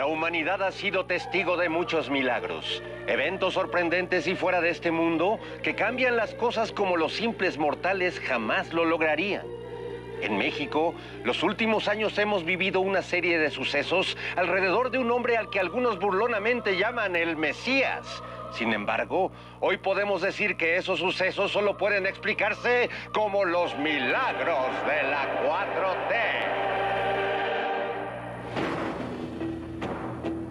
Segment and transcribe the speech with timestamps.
[0.00, 5.38] La humanidad ha sido testigo de muchos milagros, eventos sorprendentes y fuera de este mundo
[5.62, 9.44] que cambian las cosas como los simples mortales jamás lo lograrían.
[10.22, 15.36] En México, los últimos años hemos vivido una serie de sucesos alrededor de un hombre
[15.36, 18.22] al que algunos burlonamente llaman el Mesías.
[18.52, 25.02] Sin embargo, hoy podemos decir que esos sucesos solo pueden explicarse como los milagros de
[25.02, 26.89] la 4T.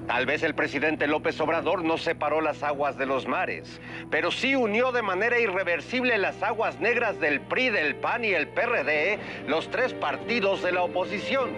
[0.10, 4.56] Tal vez el presidente López Obrador no separó las aguas de los mares, pero sí
[4.56, 9.70] unió de manera irreversible las aguas negras del PRI, del PAN y el PRD, los
[9.70, 11.52] tres partidos de la oposición.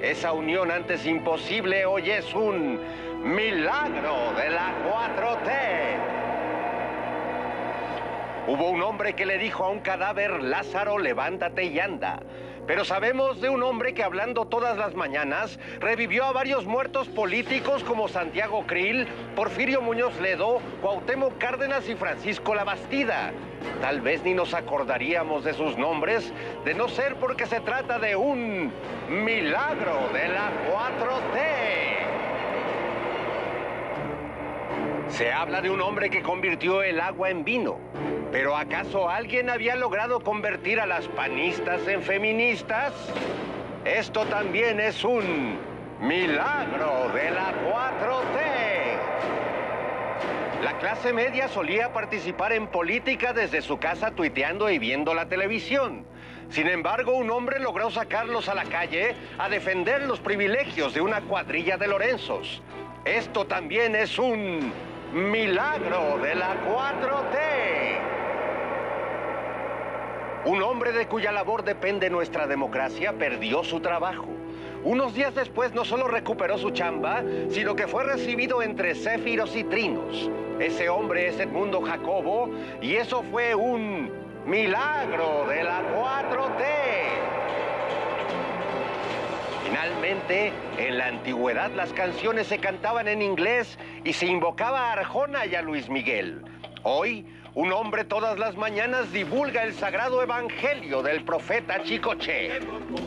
[0.00, 2.78] Esa unión antes imposible hoy es un
[3.24, 6.18] milagro de la 4T.
[8.46, 12.20] Hubo un hombre que le dijo a un cadáver, Lázaro, levántate y anda.
[12.68, 17.82] Pero sabemos de un hombre que hablando todas las mañanas revivió a varios muertos políticos
[17.82, 23.32] como Santiago Krill, Porfirio Muñoz Ledo, Cuauhtémoc Cárdenas y Francisco Labastida.
[23.80, 26.30] Tal vez ni nos acordaríamos de sus nombres,
[26.66, 28.70] de no ser porque se trata de un
[29.08, 32.37] milagro de la 4T.
[35.08, 37.78] Se habla de un hombre que convirtió el agua en vino.
[38.30, 42.92] ¿Pero acaso alguien había logrado convertir a las panistas en feministas?
[43.84, 45.58] Esto también es un
[46.00, 48.78] milagro de la 4T.
[50.62, 56.04] La clase media solía participar en política desde su casa tuiteando y viendo la televisión.
[56.50, 61.22] Sin embargo, un hombre logró sacarlos a la calle a defender los privilegios de una
[61.22, 62.62] cuadrilla de Lorenzos.
[63.04, 64.72] Esto también es un
[65.12, 67.38] milagro de la 4T.
[70.44, 74.28] Un hombre de cuya labor depende nuestra democracia perdió su trabajo.
[74.84, 79.64] Unos días después no solo recuperó su chamba, sino que fue recibido entre céfiros y
[79.64, 80.30] trinos.
[80.60, 84.10] Ese hombre es Edmundo Jacobo y eso fue un
[84.46, 87.47] milagro de la 4T.
[89.68, 95.44] Finalmente, en la antigüedad las canciones se cantaban en inglés y se invocaba a Arjona
[95.44, 96.42] y a Luis Miguel.
[96.84, 102.60] Hoy, un hombre todas las mañanas divulga el sagrado evangelio del profeta Chicoche.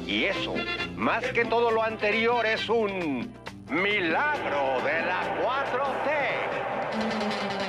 [0.06, 0.54] Y eso,
[0.96, 3.34] más que todo lo anterior, es un
[3.68, 7.61] milagro de la 4T.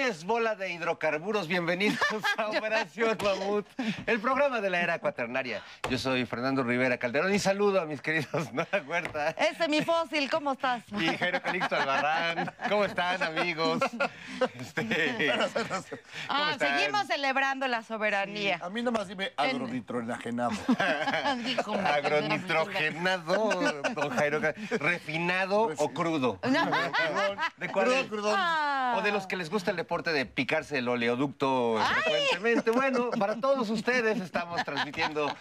[0.00, 1.46] Es bola de hidrocarburos.
[1.46, 1.98] Bienvenidos
[2.38, 3.66] a Operación Mamut,
[4.06, 5.62] el programa de la era cuaternaria.
[5.90, 10.30] Yo soy Fernando Rivera Calderón y saludo a mis queridos Nora Huerta Ese mi fósil,
[10.30, 10.82] ¿cómo estás?
[10.98, 12.50] y Jairo Calixto Albarrán.
[12.68, 13.80] ¿Cómo están, amigos?
[14.58, 15.32] Este,
[16.28, 16.78] Ah, están?
[16.78, 18.58] seguimos celebrando la soberanía.
[18.62, 20.52] A mí nomás dime un- Agronitrogenado,
[23.94, 24.40] don Jairo.
[24.70, 26.38] ¿Refinado o crudo?
[27.56, 28.06] ¿De cuál Crudo, es?
[28.06, 28.34] crudo.
[28.36, 28.94] Ah.
[28.96, 32.70] O de los que les gusta el deporte de picarse el oleoducto frecuentemente.
[32.70, 35.34] Bueno, para todos ustedes estamos transmitiendo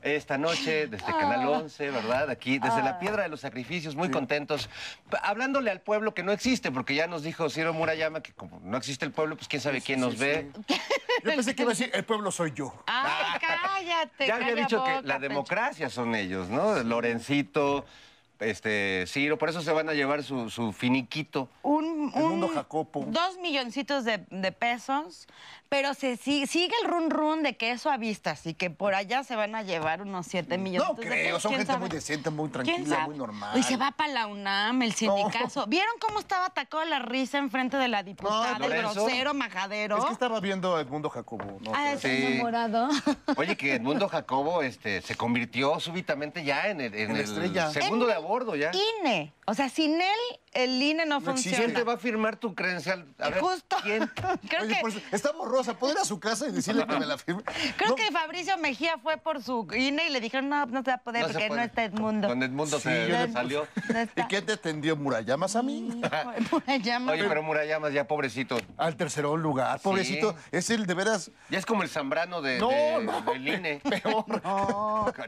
[0.00, 2.30] esta noche desde Canal 11, ¿verdad?
[2.30, 4.70] Aquí, desde la Piedra de los Sacrificios, muy contentos.
[5.22, 8.76] Hablándole al pueblo que no existe, porque ya nos dijo Ciro Murayama que como no
[8.76, 10.52] existe el pueblo, pues quién sabe quién nos ve.
[11.24, 12.72] Yo pensé que iba a decir, el pueblo soy yo.
[12.86, 14.26] Ay, cállate.
[14.28, 16.80] Ya había dicho que la democracia son ellos, ¿no?
[16.84, 17.84] Lorencito,
[18.40, 21.48] este, Ciro, por eso se van a llevar su, su finiquito.
[21.62, 23.04] Un, El un- mundo Jacopo.
[23.08, 25.26] Dos milloncitos de, de pesos,
[25.68, 28.94] pero se si- sigue el run run de que eso a vistas y que por
[28.94, 30.88] allá se van a llevar unos siete millones.
[30.88, 33.58] No creo, son gente muy decente, muy tranquila, muy normal.
[33.58, 35.66] Y se va para la UNAM, el sindicato.
[35.66, 38.92] ¿Vieron cómo estaba atacado la risa enfrente de la diputada, el Lorenzo.
[39.04, 39.98] grosero majadero?
[39.98, 41.58] Es que estaba viendo el mundo Jacobo.
[41.60, 41.72] ¿no?
[41.74, 42.08] Ah, Sí.
[42.08, 42.88] enamorado.
[43.36, 47.70] Oye, que Edmundo Jacobo este, se convirtió súbitamente ya en el, en En el estrella.
[47.70, 48.70] segundo de a bordo ya.
[49.00, 49.32] INE.
[49.46, 51.50] O sea, sin él, el INE no, No existe.
[51.50, 51.74] ¿Quién funciona.
[51.78, 53.06] te va a firmar tu credencial?
[53.18, 53.76] A ver, Justo.
[53.82, 54.06] ¿quién?
[54.48, 55.74] Creo Oye, que, por eso, está borrosa.
[55.78, 57.42] ¿Puedo ir a su casa y decirle que me la firme?
[57.76, 60.90] creo No, que Fabricio Mejía fue por su INE y le dijeron, no, no se
[60.90, 61.60] va a poder No porque puede.
[61.60, 62.28] no está Edmundo.
[62.28, 63.66] Con Edmundo Sí, se yo salió.
[64.16, 64.96] ¿Y quién te atendió?
[64.96, 66.00] ¿Murayamas a mí?
[66.82, 67.12] Llama.
[67.12, 68.58] Oye, pero Murayamas ya pobrecito.
[68.76, 69.80] Al tercero lugar.
[69.80, 71.30] Pobrecito, es el de veras...
[71.50, 73.20] Ya es como el Zambrano de, No, de- no.
[73.22, 73.80] del INE.
[74.02, 74.24] Peor.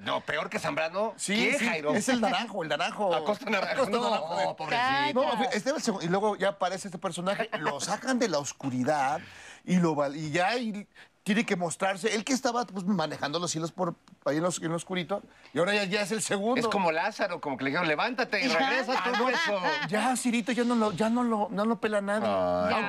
[0.03, 1.15] No, peor que Zambrano.
[1.17, 1.95] Sí, ¿Quién, sí, Jairo?
[1.95, 3.15] es el naranjo, el naranjo.
[3.15, 3.89] Acosta Naranjo.
[3.91, 4.57] No, Naranjo.
[4.57, 5.18] pobrecito.
[5.23, 9.21] No, este el y luego ya aparece este personaje, lo sacan de la oscuridad
[9.65, 10.87] y lo y ya y
[11.29, 12.15] tiene que mostrarse.
[12.15, 13.95] Él que estaba pues, manejando los hilos por
[14.25, 15.23] ahí en, los, en lo oscurito,
[15.53, 16.59] y ahora ya, ya es el segundo.
[16.59, 19.61] Es como Lázaro, como que le dijeron, levántate y regresa Ah, tu no, hueso.
[19.91, 22.29] Ya, Cirito, ya no lo, ya no lo, no lo pela nadie.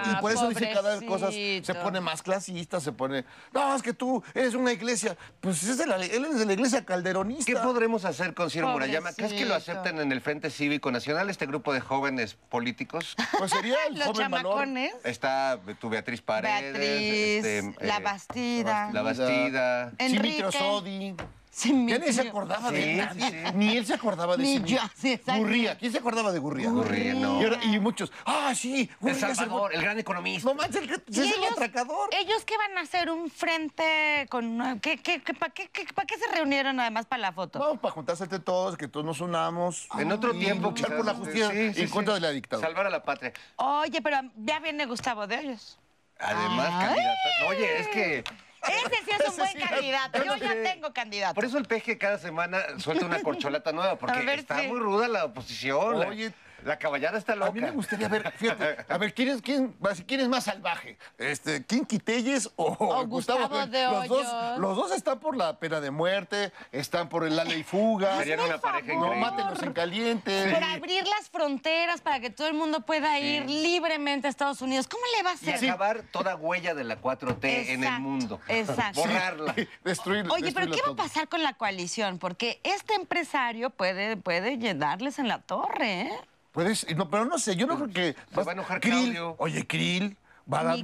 [0.10, 1.82] Y por eso dice cada vez cosas, se pobrecito.
[1.84, 5.86] pone más clasista, se pone, no, es que tú eres una iglesia, pues es de
[5.86, 7.52] la, él es de la iglesia calderonista.
[7.52, 9.12] ¿Qué podremos hacer con Ciro Murayama?
[9.12, 9.72] ¿Crees que lo Pobrecito.
[9.74, 13.18] acepten en el Frente Cívico Nacional, este grupo de jóvenes políticos?
[13.38, 14.54] Pues sería el Los joven valor.
[14.54, 14.94] chamacones.
[15.04, 16.74] Está tu Beatriz Paredes.
[16.74, 18.02] Beatriz, este, La eh,
[18.40, 18.92] Bastida.
[18.94, 19.92] La Bastida.
[19.98, 20.52] Enrique.
[20.52, 21.16] Sodi.
[21.52, 22.98] Sí, mi Ya ni se acordaba de Sí, él.
[22.98, 23.22] nadie.
[23.24, 23.54] sí, sí.
[23.56, 24.80] Ni él se acordaba de Ni sí mismo.
[25.26, 25.36] yo.
[25.40, 25.78] Gurría.
[25.78, 26.70] ¿Quién se acordaba de Gurría?
[26.70, 27.42] Gurría, no.
[27.42, 28.12] Y, ahora- y muchos.
[28.24, 28.82] Ah, sí.
[28.82, 30.48] El Gurría es el Salvador, buen- el gran economista.
[30.48, 32.10] No manches, el, que- ¿Y es el atracador.
[32.14, 33.10] ¿Ellos qué van a hacer?
[33.10, 34.80] ¿Un frente con...?
[34.80, 37.58] ¿Qué, qué, qué, ¿Para qué, qué, pa' qué se reunieron además para la foto?
[37.60, 39.88] Vamos para juntarse entre todos, que todos nos unamos.
[39.98, 41.94] En otro y tiempo, luchar por la justicia sí, sí, en sí.
[41.94, 42.68] contra de la dictadura.
[42.68, 43.34] Salvar a la patria.
[43.58, 45.80] Oye, pero ya viene Gustavo de Hoyos.
[46.20, 46.86] Además, Ay.
[46.88, 47.48] candidato.
[47.48, 50.24] Oye, es que Ese sí es un buen sí, candidato.
[50.24, 51.34] yo ya tengo candidato.
[51.34, 54.68] por eso el peje cada semana suelta una corcholata nueva, porque ver, está sí.
[54.68, 56.00] muy ruda la oposición.
[56.00, 56.34] la- Oye.
[56.64, 57.50] La, caballada está loca.
[57.50, 59.76] A mí me gustaría ver, fíjate, a ver, ¿quién es, quién,
[60.08, 60.98] ¿quién es más salvaje?
[61.18, 64.28] Este, ¿Quién Quitelles o, O Gustavo de los dos,
[64.60, 68.18] los dos están por la pena de muerte, están por la ley fuga.
[68.18, 69.10] Serían una pareja favor.
[69.10, 70.52] No, mátenlos en caliente.
[70.52, 74.88] Por abrir las fronteras para que todo el mundo pueda ir libremente a Estados Unidos.
[74.88, 75.70] ¿Cómo le va a Y hacer?
[75.70, 78.40] acabar toda huella de la 4T en el mundo.
[78.48, 79.02] exacto.
[79.02, 79.56] Borrarla.
[79.84, 82.20] Destruir, Oye, pero ¿qué va a pasar con la coalición?
[82.20, 86.12] Porque este empresario puede, puede darles en la torre, ¿eh?
[86.60, 88.16] Puedes, no, pero no sé, yo no creo que.
[88.36, 89.36] Se va a enojar Krill, Claudio.
[89.38, 90.18] Oye, Krill.
[90.52, 90.78] Va a dar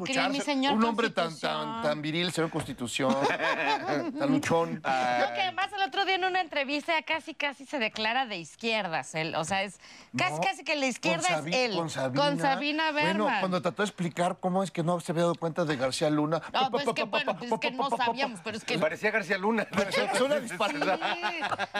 [0.44, 3.16] señor Un hombre tan, tan, tan viril, señor Constitución.
[4.20, 4.82] tan luchón.
[4.86, 9.16] No, que además el otro día en una entrevista casi casi se declara de izquierdas.
[9.16, 9.80] Él, o sea, es
[10.18, 11.76] casi No, casi que la izquierda con Sabi- es él.
[11.76, 12.42] Con Sabina.
[12.42, 13.18] Sabina Berman.
[13.18, 16.10] Bueno, cuando trató de explicar cómo es que no se había dado cuenta de García
[16.10, 16.42] Luna.
[16.54, 18.78] No, pues que bueno, pues es que no sabíamos, pero es que...
[18.78, 19.68] Parecía García Luna.
[20.16, 20.42] Es una Sí.
[20.42, 21.00] disparidad.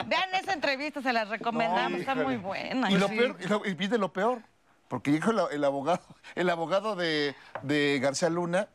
[0.08, 2.90] Vean esa entrevista, se las recomendamos, No, está muy buena.
[2.92, 3.16] Y lo sí.
[3.16, 4.42] peor, y, lo, y viste lo peor,
[4.88, 6.02] porque dijo el, el abogado,
[6.36, 8.68] el abogado de, de García Luna,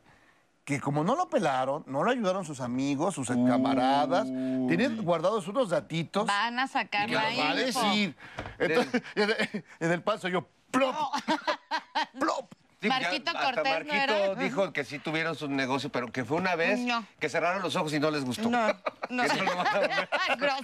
[0.63, 5.69] que como no lo pelaron, no lo ayudaron sus amigos, sus camaradas, tienen guardados unos
[5.69, 6.27] datitos.
[6.27, 8.15] Van a sacar que la va a decir.
[8.59, 10.95] Entonces, en, en el paso yo, plop,
[12.19, 12.50] plop.
[12.81, 14.35] Ya Marquito Cortés, ¿no Marquito era?
[14.35, 17.05] dijo que sí tuvieron su negocio, pero que fue una vez No.
[17.19, 18.49] que cerraron los ojos y no les gustó.
[18.49, 18.67] No,
[19.09, 19.23] no.
[19.23, 20.09] No lo van a volver.
[20.37, 20.63] Grosero.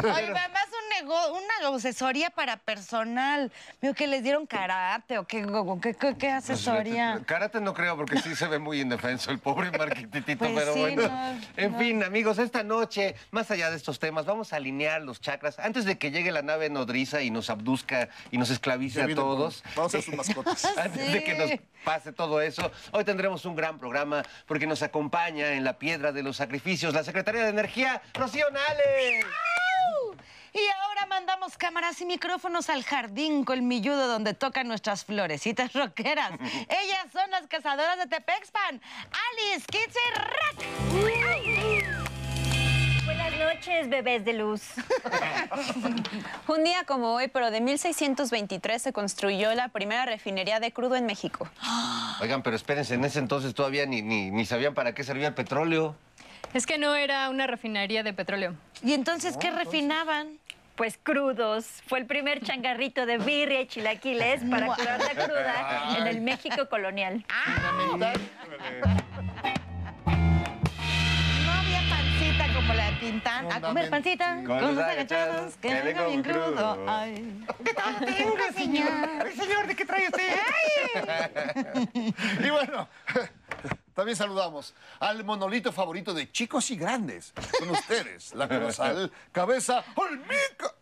[0.00, 3.52] Oye, además un una asesoría para personal.
[3.82, 5.44] Veo que les dieron karate o qué,
[5.82, 7.20] qué, qué- qué asesoría.
[7.26, 10.80] Karate no creo porque sí se ve muy indefenso el pobre Marquititito, Pues pero sí,
[10.80, 11.02] bueno.
[11.08, 11.78] no, en no.
[11.78, 15.84] fin, amigos, esta noche, más allá de estos temas, vamos a alinear los chakras antes
[15.84, 19.64] de que llegue la nave nodriza y nos abduzca y nos esclavice a con- todos.
[19.76, 20.64] Vamos a ser sus mascotas.
[20.76, 21.50] Antes de que nos
[21.84, 26.22] pase todo eso, hoy tendremos un gran programa porque nos acompaña en la piedra de
[26.22, 29.24] los sacrificios la secretaria de Energía, Rocío Nale.
[30.52, 36.30] Y ahora mandamos cámaras y micrófonos al jardín colmilludo donde tocan nuestras florecitas rockeras.
[36.40, 41.85] Ellas son las cazadoras de Tepexpan, Alice, Kitty Rack.
[43.46, 44.62] Buenas noches, bebés de luz.
[46.48, 51.06] Un día como hoy, pero de 1623, se construyó la primera refinería de crudo en
[51.06, 51.48] México.
[52.20, 55.34] Oigan, pero espérense, en ese entonces todavía ni, ni, ni sabían para qué servía el
[55.34, 55.94] petróleo.
[56.54, 58.56] Es que no era una refinería de petróleo.
[58.82, 60.40] ¿Y entonces qué refinaban?
[60.74, 61.66] Pues crudos.
[61.86, 66.68] Fue el primer changarrito de birria y chilaquiles para curar la cruda en el México
[66.68, 67.24] colonial.
[67.96, 68.06] No
[73.00, 73.50] Tintán.
[73.52, 76.52] A comer pancita Con con los agachados, que venga bien crudo.
[76.52, 76.84] crudo.
[76.88, 77.46] Ay.
[77.64, 78.88] Tenga, señor.
[79.24, 80.36] Ay, señor, ¿de qué trae usted?
[82.44, 82.88] Y bueno,
[83.94, 87.32] también saludamos al monolito favorito de chicos y grandes.
[87.58, 90.72] Con ustedes, la colosal cabeza olmeca.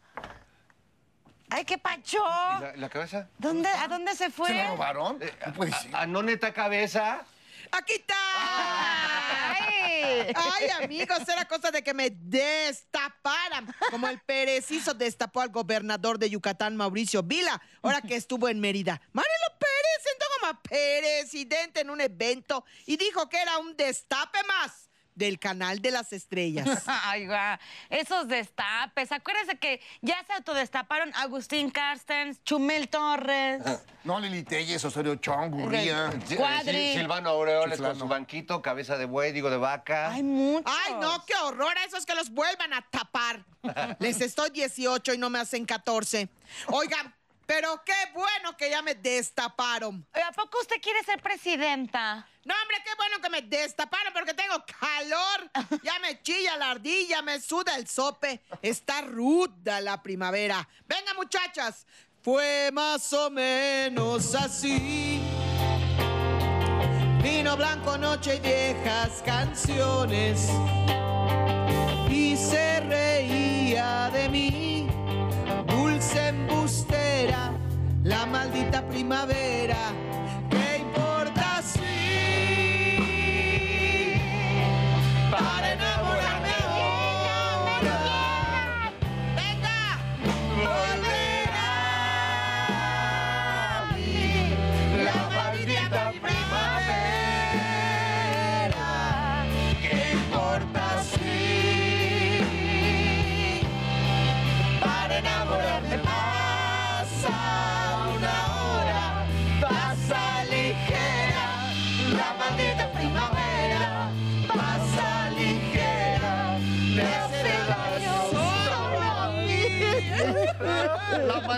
[1.51, 2.19] Ay, qué pacho.
[2.25, 3.29] ¿La, la cabeza?
[3.39, 4.49] ¿Dónde, ¿A dónde se fue?
[4.49, 5.21] ¿Se la robaron?
[5.57, 5.95] Puede ¿A, ser.
[5.95, 7.23] a no neta cabeza?
[7.77, 8.15] ¡Aquí está!
[9.51, 10.33] Ay.
[10.35, 13.75] Ay, amigos, era cosa de que me destaparan.
[13.91, 19.01] Como el perecizo destapó al gobernador de Yucatán, Mauricio Vila, ahora que estuvo en Mérida.
[19.13, 24.84] Marilo Pérez entró como presidente en un evento y dijo que era un destape más
[25.15, 26.83] del canal de las estrellas.
[26.87, 27.59] Ay, guau.
[27.91, 29.13] Esos destapes.
[29.13, 33.63] Acuérdense que ya se autodestaparon Agustín Carstens, Chumel Torres.
[34.05, 36.13] No, Lili Telles, Osorio Chong, Gurría.
[36.27, 36.93] Sí, Cuadri.
[36.93, 40.13] sí, Silvano Aureoles con su banquito, cabeza de buey, digo de vaca.
[40.13, 40.73] Hay muchos.
[40.87, 43.45] Ay, no, qué horror a esos que los vuelvan a tapar.
[43.99, 46.29] Les estoy 18 y no me hacen 14.
[46.69, 47.15] Oigan,
[47.47, 50.07] pero qué bueno que ya me destaparon.
[50.13, 52.27] ¿A poco usted quiere ser presidenta?
[52.45, 55.51] No, hombre, qué bueno que me destaparon porque tengo calor.
[55.83, 58.43] Ya me chilla la ardilla, me suda el sope.
[58.63, 60.67] Está ruda la primavera.
[60.87, 61.87] Venga, muchachas.
[62.23, 65.21] Fue más o menos así.
[67.23, 70.49] Vino blanco, noche y viejas canciones.
[72.09, 74.74] Y se reía de mí.
[78.05, 79.77] La maldita primavera.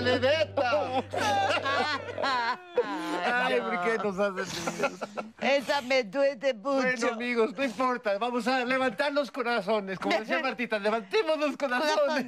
[0.01, 0.07] Mí.
[0.07, 1.05] ¡La maledetta!
[3.25, 4.99] Ay, ¿por qué nos hacen
[5.41, 6.83] Esa me duele mucho.
[6.83, 8.19] Bueno, amigos, no importa.
[8.19, 9.99] Vamos a levantar los corazones.
[9.99, 12.27] Como decía Martita, levantemos los corazones.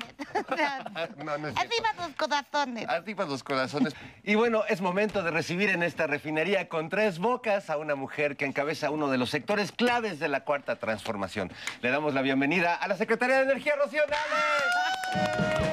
[1.18, 1.48] No, no.
[1.48, 2.88] Arriba los corazones.
[2.88, 3.94] Arriba los corazones.
[4.22, 8.36] Y bueno, es momento de recibir en esta refinería con tres bocas a una mujer
[8.36, 11.52] que encabeza uno de los sectores claves de la cuarta transformación.
[11.80, 15.67] Le damos la bienvenida a la Secretaría de Energía, Rocío Nale.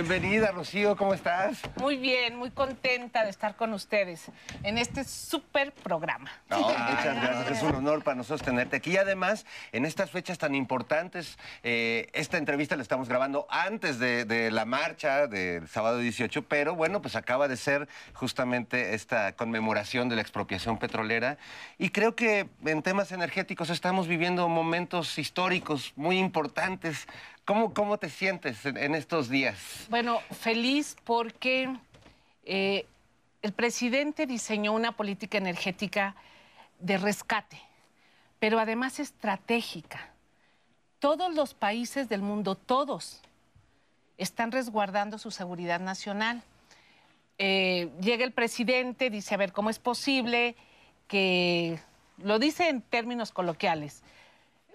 [0.00, 1.60] Bienvenida, Rocío, ¿cómo estás?
[1.76, 4.30] Muy bien, muy contenta de estar con ustedes
[4.62, 6.32] en este súper programa.
[6.48, 7.58] No, muchas gracias.
[7.58, 8.92] Es un honor para nosotros tenerte aquí.
[8.92, 14.24] Y además, en estas fechas tan importantes, eh, esta entrevista la estamos grabando antes de,
[14.24, 20.08] de la marcha del sábado 18, pero bueno, pues acaba de ser justamente esta conmemoración
[20.08, 21.36] de la expropiación petrolera.
[21.76, 27.06] Y creo que en temas energéticos estamos viviendo momentos históricos muy importantes.
[27.44, 29.86] ¿Cómo, cómo te sientes en, estos días?
[29.88, 31.74] Bueno, feliz porque
[32.44, 32.86] eh,
[33.42, 36.14] el presidente diseñó una política energética
[36.78, 37.60] de rescate,
[38.38, 40.12] pero además estratégica.
[40.98, 43.22] todos los países del mundo, todos,
[44.18, 46.42] están resguardando su seguridad nacional.
[47.38, 50.56] Eh, llega el presidente, dice, a ver, ¿cómo es posible
[51.08, 51.80] que,
[52.18, 54.02] lo dice en términos coloquiales,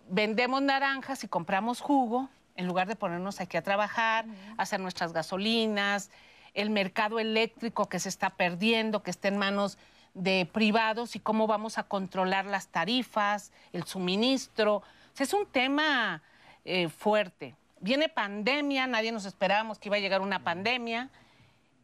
[0.09, 4.25] vendemos naranjas y compramos jugo en lugar de ponernos aquí a trabajar,
[4.57, 6.09] hacer nuestras gasolinas,
[6.53, 9.77] el mercado eléctrico que se está perdiendo, que está en manos
[10.13, 14.77] de privados y cómo vamos a controlar las tarifas, el suministro.
[14.77, 14.83] O
[15.13, 16.23] sea, es un tema
[16.63, 17.55] eh, fuerte.
[17.81, 21.09] Viene pandemia, nadie nos esperábamos que iba a llegar una pandemia.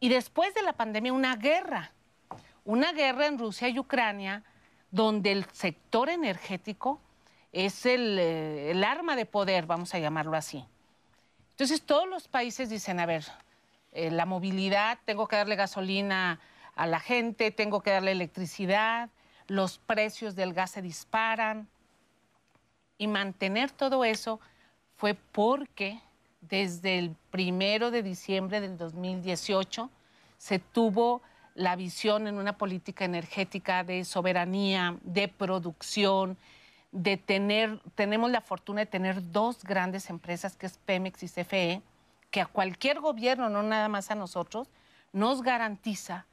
[0.00, 1.92] Y después de la pandemia, una guerra.
[2.64, 4.42] Una guerra en Rusia y Ucrania,
[4.90, 7.00] donde el sector energético
[7.52, 10.64] es el, eh, el arma de poder, vamos a llamarlo así.
[11.50, 13.24] Entonces todos los países dicen, a ver,
[13.92, 16.40] eh, la movilidad, tengo que darle gasolina
[16.74, 19.10] a la gente, tengo que darle electricidad,
[19.46, 21.68] los precios del gas se disparan.
[22.96, 24.40] Y mantener todo eso
[24.96, 26.00] fue porque
[26.40, 29.90] desde el primero de diciembre del 2018
[30.38, 31.22] se tuvo
[31.54, 36.38] la visión en una política energética de soberanía, de producción,
[36.92, 41.82] de tener, tenemos la fortuna de tener dos grandes empresas, que es Pemex y CFE,
[42.30, 44.68] que a cualquier gobierno, no nada más a nosotros,
[45.12, 46.26] nos garantiza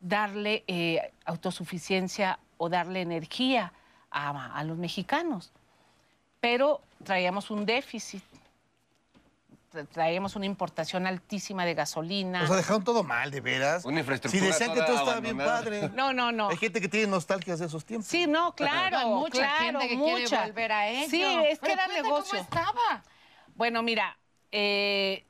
[0.00, 3.72] darle eh, autosuficiencia o darle energía
[4.10, 5.52] a, a los mexicanos.
[6.40, 8.22] Pero traíamos un déficit
[9.92, 12.42] traíamos una importación altísima de gasolina.
[12.42, 13.84] O sea, dejaron todo mal, de veras.
[13.84, 15.88] Una infraestructura Si decían que todo estaba bien padre.
[15.90, 16.48] No, no, no.
[16.48, 18.08] Hay gente que tiene nostalgias de esos tiempos.
[18.08, 20.26] Sí, no, claro, Hay mucha claro, gente que mucha.
[20.26, 21.10] quiere volver a ello.
[21.10, 22.30] Sí, es que Pero era negocio.
[22.30, 23.02] ¿Cómo estaba?
[23.54, 24.16] Bueno, mira,
[24.50, 25.24] eh,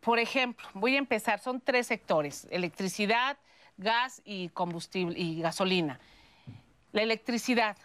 [0.00, 3.36] por ejemplo, voy a empezar, son tres sectores, electricidad,
[3.76, 5.98] gas y combustible y gasolina.
[6.92, 7.76] La electricidad,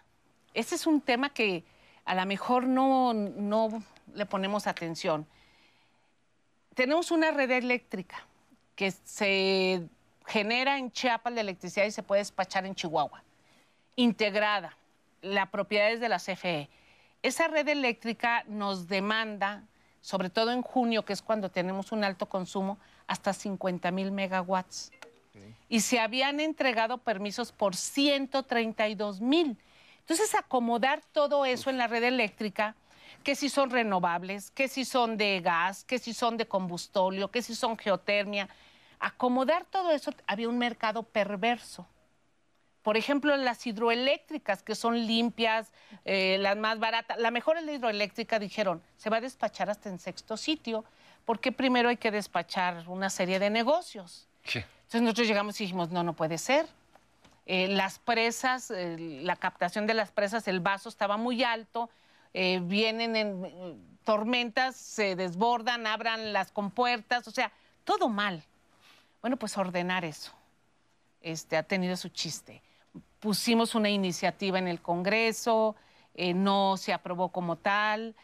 [0.53, 1.65] ese es un tema que
[2.05, 5.27] a lo mejor no, no le ponemos atención.
[6.77, 8.23] Tenemos una red eléctrica
[8.75, 9.81] que se
[10.27, 13.23] genera en Chiapas la electricidad y se puede despachar en Chihuahua,
[13.95, 14.77] integrada,
[15.23, 16.69] la propiedad es de la CFE.
[17.23, 19.63] Esa red eléctrica nos demanda,
[20.01, 24.91] sobre todo en junio, que es cuando tenemos un alto consumo, hasta 50 mil megawatts.
[25.69, 29.57] Y se habían entregado permisos por 132 mil.
[30.01, 32.75] Entonces, acomodar todo eso en la red eléctrica,
[33.23, 37.41] que si son renovables, que si son de gas, que si son de combustóleo, que
[37.41, 38.49] si son geotermia,
[38.99, 41.87] acomodar todo eso, había un mercado perverso.
[42.83, 45.73] Por ejemplo, las hidroeléctricas, que son limpias,
[46.05, 47.17] eh, las más baratas.
[47.17, 50.85] La mejor es la hidroeléctrica, dijeron, se va a despachar hasta en sexto sitio,
[51.25, 54.29] porque primero hay que despachar una serie de negocios.
[54.45, 54.59] Sí.
[54.59, 56.65] Entonces nosotros llegamos y dijimos, no, no puede ser.
[57.45, 61.89] Eh, las presas, eh, la captación de las presas, el vaso estaba muy alto,
[62.33, 67.51] eh, vienen en tormentas, se desbordan, abran las compuertas, o sea,
[67.83, 68.43] todo mal.
[69.21, 70.31] Bueno, pues ordenar eso.
[71.21, 72.61] Este, ha tenido su chiste.
[73.19, 75.75] Pusimos una iniciativa en el Congreso,
[76.13, 78.15] eh, no se aprobó como tal,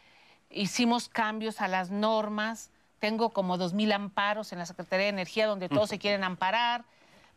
[0.50, 5.46] hicimos cambios a las normas, tengo como dos mil amparos en la Secretaría de Energía
[5.46, 6.84] donde todos se quieren amparar,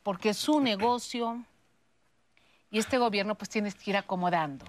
[0.03, 1.43] porque es su negocio
[2.71, 4.65] y este gobierno pues tiene que ir acomodando.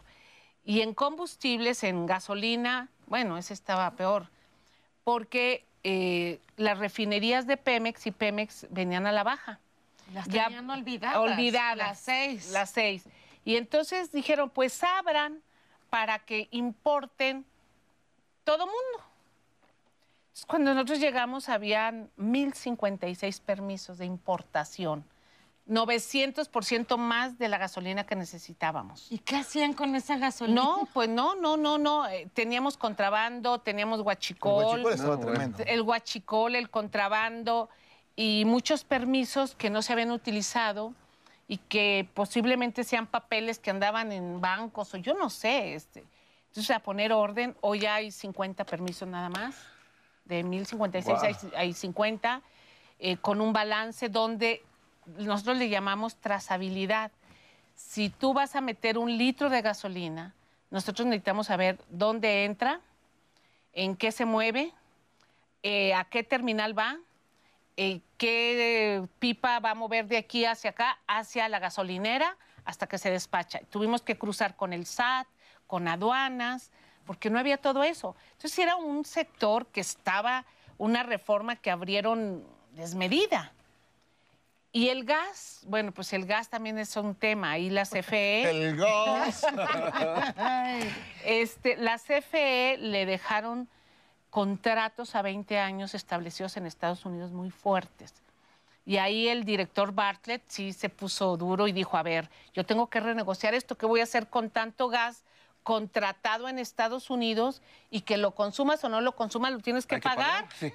[0.69, 4.29] Y en combustibles, en gasolina, bueno, ese estaba peor,
[5.03, 9.61] porque eh, las refinerías de Pemex y Pemex venían a la baja.
[10.13, 11.17] Las Ya- tenían olvidadas.
[11.17, 11.77] Olvidadas.
[11.79, 12.51] Las seis.
[12.51, 13.05] Las seis.
[13.47, 15.41] Y entonces dijeron, pues abran
[15.89, 17.47] para que importen
[18.45, 19.07] todo mundo.
[20.27, 25.03] Entonces, cuando nosotros llegamos, habían 1.056 permisos de importación,
[25.69, 29.07] 900% más de la gasolina que necesitábamos.
[29.11, 30.63] ¿Y qué hacían con esa gasolina?
[30.63, 32.07] No, pues no, no, no, no.
[32.09, 35.63] eh, teníamos contrabando, teníamos El guachicol, guachicol estaba No, tremendo.
[35.67, 37.69] el guachicol, el contrabando
[38.17, 40.95] y muchos permisos que no se habían utilizado
[41.47, 45.75] y que posiblemente sean papeles que andaban en bancos o yo no sé.
[45.75, 46.05] Este.
[46.49, 49.55] Entonces, a poner orden, hoy hay 50 permisos nada más,
[50.25, 52.43] de 1056 hay, hay 50,
[52.99, 54.63] eh, con un balance donde
[55.17, 57.11] nosotros le llamamos trazabilidad.
[57.75, 60.35] Si tú vas a meter un litro de gasolina,
[60.71, 62.81] nosotros necesitamos saber dónde entra,
[63.73, 64.73] en qué se mueve,
[65.63, 66.99] eh, a qué terminal va,
[67.77, 72.99] eh, qué pipa va a mover de aquí hacia acá, hacia la gasolinera, hasta que
[72.99, 73.61] se despacha.
[73.71, 75.27] Tuvimos que cruzar con el SAT,
[75.67, 76.71] con aduanas,
[77.07, 78.17] porque no había todo eso.
[78.33, 80.45] Entonces era un sector que estaba,
[80.77, 83.53] una reforma que abrieron desmedida.
[84.71, 87.53] Y el gas, bueno, pues el gas también es un tema.
[87.53, 89.47] Ahí la CFE, El gas.
[91.25, 93.69] este, la CFE le dejaron
[94.31, 98.13] contratos a 20 años establecidos en Estados Unidos muy fuertes.
[98.85, 102.89] Y ahí el director Bartlett sí se puso duro y dijo, a ver, yo tengo
[102.89, 105.25] que renegociar esto, ¿qué voy a hacer con tanto gas
[105.63, 109.97] contratado en Estados Unidos y que lo consumas o no lo consumas, lo tienes que
[109.97, 110.45] Hay que pagar?
[110.45, 110.73] pagar, sí.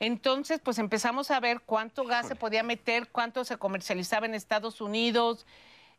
[0.00, 4.80] Entonces, pues empezamos a ver cuánto gas se podía meter, cuánto se comercializaba en Estados
[4.80, 5.46] Unidos.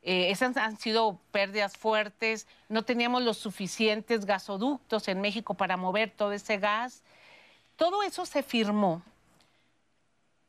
[0.02, 2.48] Eh, esas han sido pérdidas fuertes.
[2.70, 7.04] No teníamos los suficientes gasoductos en México para mover todo ese gas.
[7.76, 9.02] Todo eso se firmó.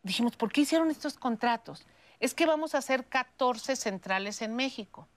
[0.03, 1.87] Dijimos, ¿por qué hicieron estos contratos?
[2.21, 5.09] Es que vamos a hacer 14 centrales en México.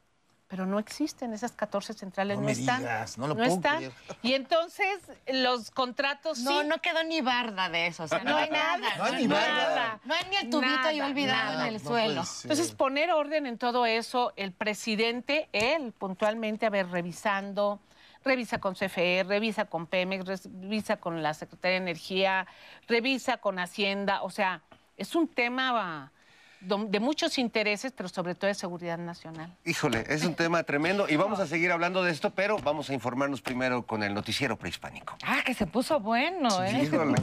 [0.50, 2.80] Pero no existen esas 14 centrales, No no, me están.
[2.80, 3.78] digas, no lo puedo están.
[3.78, 3.92] creer.
[4.24, 5.00] Y entonces
[5.32, 6.68] los contratos No, sí.
[6.68, 8.04] no quedó ni barda de eso.
[8.04, 8.98] O sea, No hay nada.
[8.98, 10.00] No hay ni barda.
[10.06, 11.68] No hay ni el tubito ahí Nada, olvidado nada.
[11.68, 12.24] en el No suelo.
[12.44, 17.80] Entonces, poner orden en todo eso, el presidente, él puntualmente, a ver, revisando,
[18.26, 22.48] revisa con CFE, revisa con Pemex, revisa con la Secretaría de Energía,
[22.88, 24.62] revisa con Hacienda, o sea,
[24.98, 26.12] es un tema
[26.62, 29.56] de muchos intereses, pero sobre todo de seguridad nacional.
[29.66, 32.94] Híjole, es un tema tremendo y vamos a seguir hablando de esto, pero vamos a
[32.94, 35.18] informarnos primero con el noticiero prehispánico.
[35.24, 36.84] Ah, que se puso bueno, ¿eh?
[36.84, 37.16] Híjole.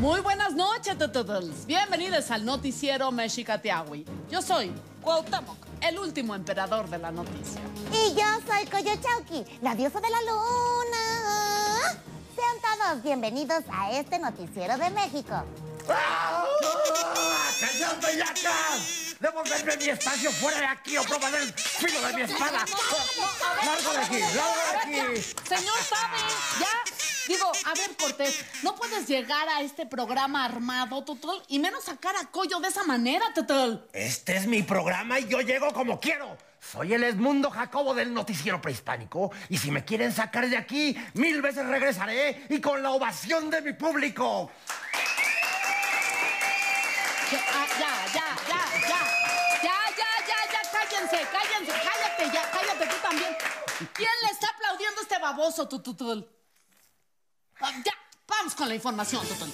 [0.00, 1.66] Muy buenas noches, tututuls.
[1.66, 4.06] Bienvenidos al noticiero Mexicatiahui.
[4.30, 7.60] Yo soy Cuauhtémoc, el último emperador de la noticia.
[7.90, 12.00] Y yo soy Coyochauqui, la diosa de la luna.
[12.36, 15.42] Sean todos bienvenidos a este noticiero de México.
[17.60, 19.16] ¡Cállate, yacas!
[19.20, 22.64] ¡Debo verme mi espacio fuera de aquí o probar el filo de mi espada!
[23.64, 24.20] ¡Largo de aquí!
[24.20, 25.22] ¡Largo de aquí!
[25.46, 26.18] Señor sabe,
[26.58, 26.68] ya.
[27.28, 32.16] Digo, a ver, Cortés, no puedes llegar a este programa armado, Tutul, y menos sacar
[32.16, 33.86] a Coyo de esa manera, Tutul.
[33.92, 36.36] Este es mi programa y yo llego como quiero.
[36.60, 41.40] Soy el Edmundo Jacobo del noticiero prehispánico y si me quieren sacar de aquí, mil
[41.40, 44.50] veces regresaré y con la ovación de mi público.
[47.30, 49.00] Ya, ah, ya, ya, ya, ya.
[49.62, 53.36] Ya, ya, ya, ya, cállense, cállense, cállate, ya, cállate tú también.
[53.94, 56.28] ¿Quién le está aplaudiendo a este baboso, Tututul?
[57.60, 57.92] Ah, Ya,
[58.26, 59.48] vamos con la información, Tutul.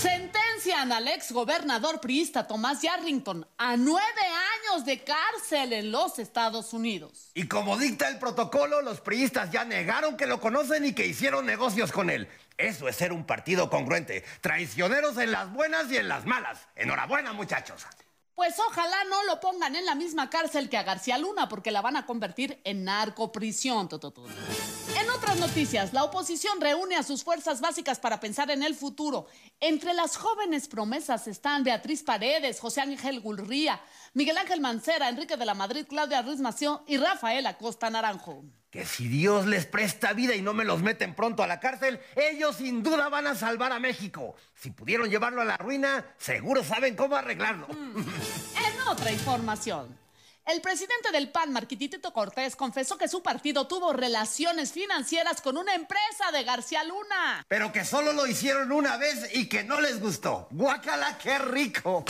[0.00, 4.22] Sentencian al ex gobernador priista Tomás Yarrington a nueve
[4.70, 7.30] años de cárcel en los Estados Unidos.
[7.34, 11.44] Y como dicta el protocolo, los priistas ya negaron que lo conocen y que hicieron
[11.44, 12.28] negocios con él.
[12.58, 14.24] Eso es ser un partido congruente.
[14.40, 16.58] Traicioneros en las buenas y en las malas.
[16.74, 17.86] Enhorabuena, muchachos.
[18.34, 21.80] Pues ojalá no lo pongan en la misma cárcel que a García Luna, porque la
[21.80, 23.88] van a convertir en narcoprisión.
[23.90, 29.26] En otras noticias, la oposición reúne a sus fuerzas básicas para pensar en el futuro.
[29.58, 33.80] Entre las jóvenes promesas están Beatriz Paredes, José Ángel Gulría,
[34.16, 38.44] Miguel Ángel Mancera, Enrique de la Madrid, Claudia Ruiz Mació y Rafael Acosta Naranjo.
[38.70, 42.00] Que si Dios les presta vida y no me los meten pronto a la cárcel,
[42.16, 44.34] ellos sin duda van a salvar a México.
[44.54, 47.66] Si pudieron llevarlo a la ruina, seguro saben cómo arreglarlo.
[47.68, 49.98] En otra información,
[50.46, 55.74] el presidente del PAN, Marquitito Cortés, confesó que su partido tuvo relaciones financieras con una
[55.74, 57.44] empresa de García Luna.
[57.48, 60.48] Pero que solo lo hicieron una vez y que no les gustó.
[60.52, 62.06] ¡Guácala, qué rico!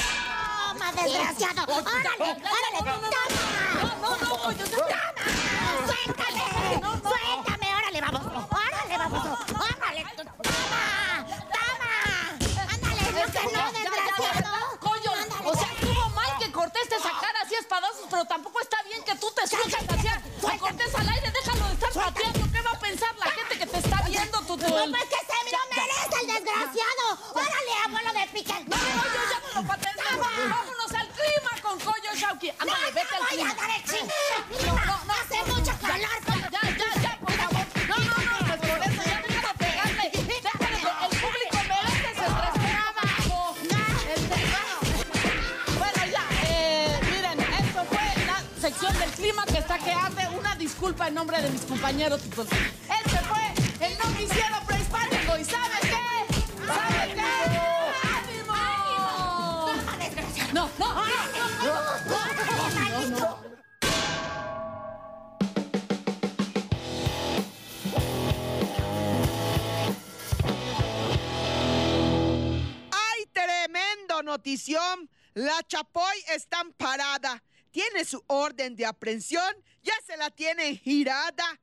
[0.66, 1.62] ¡Toma, desgraciado!
[1.62, 2.78] ¡Órale, órale!
[2.78, 3.10] ¡Toma!
[4.02, 4.98] No, no, no, ¡Toma!
[5.86, 6.44] ¡Suéltame!
[7.06, 7.66] ¡Suéltame!
[7.76, 8.22] ¡Órale, vamos!
[8.26, 9.24] ¡Órale, vamos!
[9.54, 10.02] ¡Órale!
[10.16, 10.82] ¡Toma!
[11.54, 11.92] ¡Toma!
[12.72, 13.02] ¡Ándale!
[13.12, 14.58] ¡No que no, desgraciado!
[14.80, 15.12] Coño,
[15.44, 19.14] o sea, estuvo mal que Cortés te sacara así espadazos, pero tampoco está bien que
[19.14, 20.20] tú te sueltas así a
[20.52, 21.30] a Cortés al aire.
[21.30, 22.35] Déjalo de estar pateando.
[23.80, 27.04] Te está viendo, tu ¡No, pues que se me lo merece el desgraciado!
[27.32, 28.54] ¡Órale, abuelo de pica!
[28.60, 29.92] No, no, yo ya no lo pateé.
[30.16, 32.50] Vámonos al clima con Coyo Shauki.
[32.58, 33.50] Ándale, vete al voy clima.
[33.50, 34.08] a dar el ching.
[34.66, 35.12] No, no, no.
[35.12, 36.16] Hace mucho calor.
[36.50, 37.66] Ya, ya, ya, por favor.
[37.88, 39.66] No, no, no, pues por eso ya deja de.
[40.26, 42.26] Déjale, el público merece ese.
[44.14, 44.36] Este,
[45.76, 50.28] bueno, bueno, ya, eh, miren, esto fue la sección del clima que está que arde.
[50.38, 52.20] Una disculpa en nombre de mis compañeros.
[52.24, 52.85] Este
[75.36, 77.42] La Chapoy está amparada.
[77.70, 81.60] tiene su orden de aprehensión, ya se la tiene girada.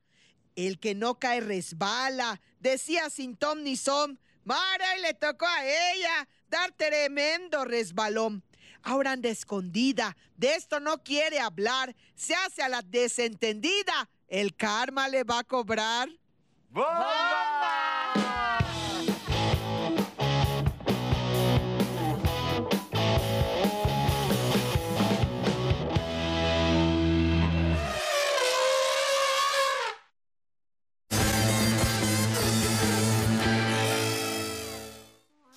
[0.54, 4.20] El que no cae resbala, decía sin tom ni son.
[4.44, 8.44] Mara y le tocó a ella dar tremendo resbalón.
[8.84, 14.08] Ahora anda escondida, de esto no quiere hablar, se hace a la desentendida.
[14.28, 16.08] El karma le va a cobrar.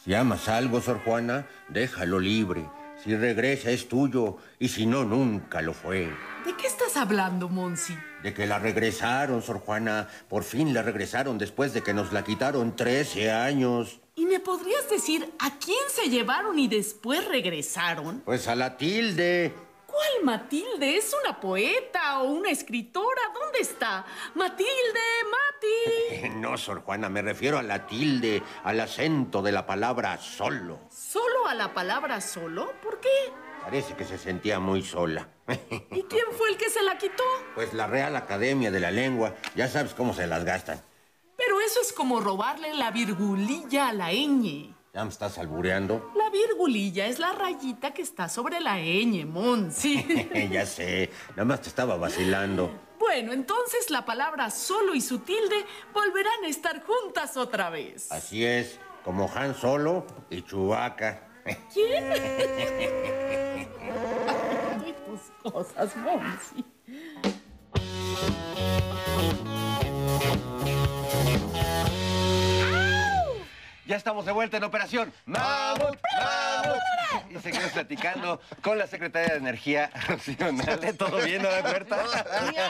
[0.07, 2.69] Si amas algo, Sor Juana, déjalo libre.
[3.03, 6.15] Si regresa es tuyo y si no, nunca lo fue.
[6.45, 7.93] ¿De qué estás hablando, Monsi?
[8.23, 10.07] De que la regresaron, Sor Juana.
[10.29, 13.99] Por fin la regresaron después de que nos la quitaron 13 años.
[14.15, 18.21] ¿Y me podrías decir a quién se llevaron y después regresaron?
[18.21, 19.53] Pues a la tilde.
[19.87, 20.95] ¿Cuál Matilde?
[20.95, 23.21] ¿Es una poeta o una escritora?
[23.33, 24.05] ¿Dónde está?
[24.35, 24.67] Matilde,
[26.35, 30.79] No, Sor Juana, me refiero a la tilde, al acento de la palabra solo.
[30.89, 32.73] ¿Solo a la palabra solo?
[32.81, 33.09] ¿Por qué?
[33.63, 35.27] Parece que se sentía muy sola.
[35.47, 37.23] ¿Y quién fue el que se la quitó?
[37.55, 40.81] Pues la Real Academia de la Lengua, ya sabes cómo se las gastan.
[41.35, 44.73] Pero eso es como robarle la virgulilla a la ñ.
[44.93, 46.11] ¿Ya me estás albureando?
[46.15, 50.03] La virgulilla es la rayita que está sobre la ñ, Monsi.
[50.51, 52.86] ya sé, nada más te estaba vacilando.
[53.07, 58.11] Bueno, entonces la palabra solo y su tilde volverán a estar juntas otra vez.
[58.11, 61.25] Así es, como Han Solo y Chubaca.
[61.73, 62.03] ¿Quién?
[64.83, 66.65] Ay, tus cosas, Monsi.
[73.87, 75.13] Ya estamos de vuelta en operación.
[75.25, 75.97] ¡Mamut!
[76.19, 77.31] ¡Mamut!
[77.31, 80.91] Y seguimos platicando con la secretaria de Energía, Rocío Nale.
[80.91, 81.95] ¿Todo bien, no Huerta?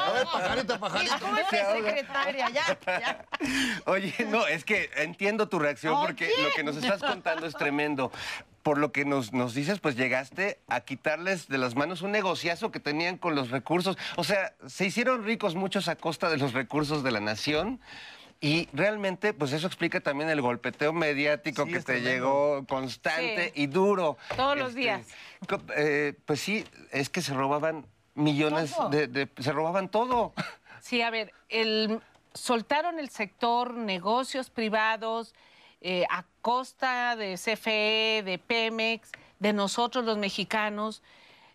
[0.05, 1.15] A ver, pajarito, pajarito.
[1.19, 2.49] ¿Cómo es que secretaria?
[2.51, 3.25] Ya, ya.
[3.85, 8.11] Oye, no, es que entiendo tu reacción porque lo que nos estás contando es tremendo.
[8.61, 12.69] Por lo que nos, nos dices, pues llegaste a quitarles de las manos un negociazo
[12.69, 13.97] que tenían con los recursos.
[14.17, 17.79] O sea, se hicieron ricos muchos a costa de los recursos de la nación.
[18.39, 22.09] Y realmente, pues eso explica también el golpeteo mediático Sí, que te tremendo.
[22.09, 23.61] llegó constante Sí.
[23.63, 24.17] y duro.
[24.35, 25.07] Todos los días.
[25.47, 30.33] co- eh, pues sí, es que se robaban millones de, de- Se robaban todo.
[30.79, 31.99] Sí, a ver, el,
[32.33, 35.33] soltaron el sector negocios privados
[35.81, 41.01] eh, a costa de CFE, de Pemex, de nosotros los mexicanos.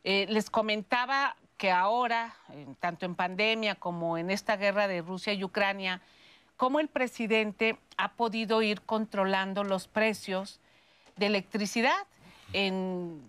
[0.05, 2.35] Eh, les comentaba que ahora,
[2.81, 6.03] tanto en pandemia como en esta guerra de Rusia y Ucrania,
[6.63, 10.61] cómo el presidente ha podido ir controlando los precios
[11.17, 12.07] de electricidad.
[12.53, 13.21] En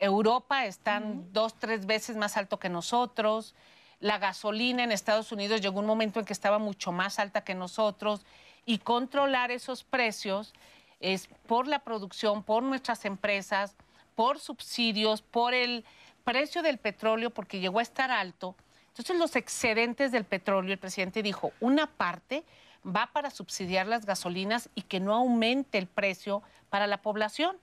[0.00, 3.54] Europa están dos, tres veces más alto que nosotros.
[4.00, 7.54] La gasolina en Estados Unidos llegó un momento en que estaba mucho más alta que
[7.54, 8.26] nosotros.
[8.66, 10.52] Y controlar esos precios
[10.98, 13.76] es por la producción, por nuestras empresas,
[14.16, 15.84] por subsidios, por el
[16.24, 18.56] precio del petróleo, porque llegó a estar alto.
[18.88, 22.42] Entonces los excedentes del petróleo, el presidente dijo, una parte
[22.84, 27.56] va para subsidiar las gasolinas y que no aumente el precio para la población.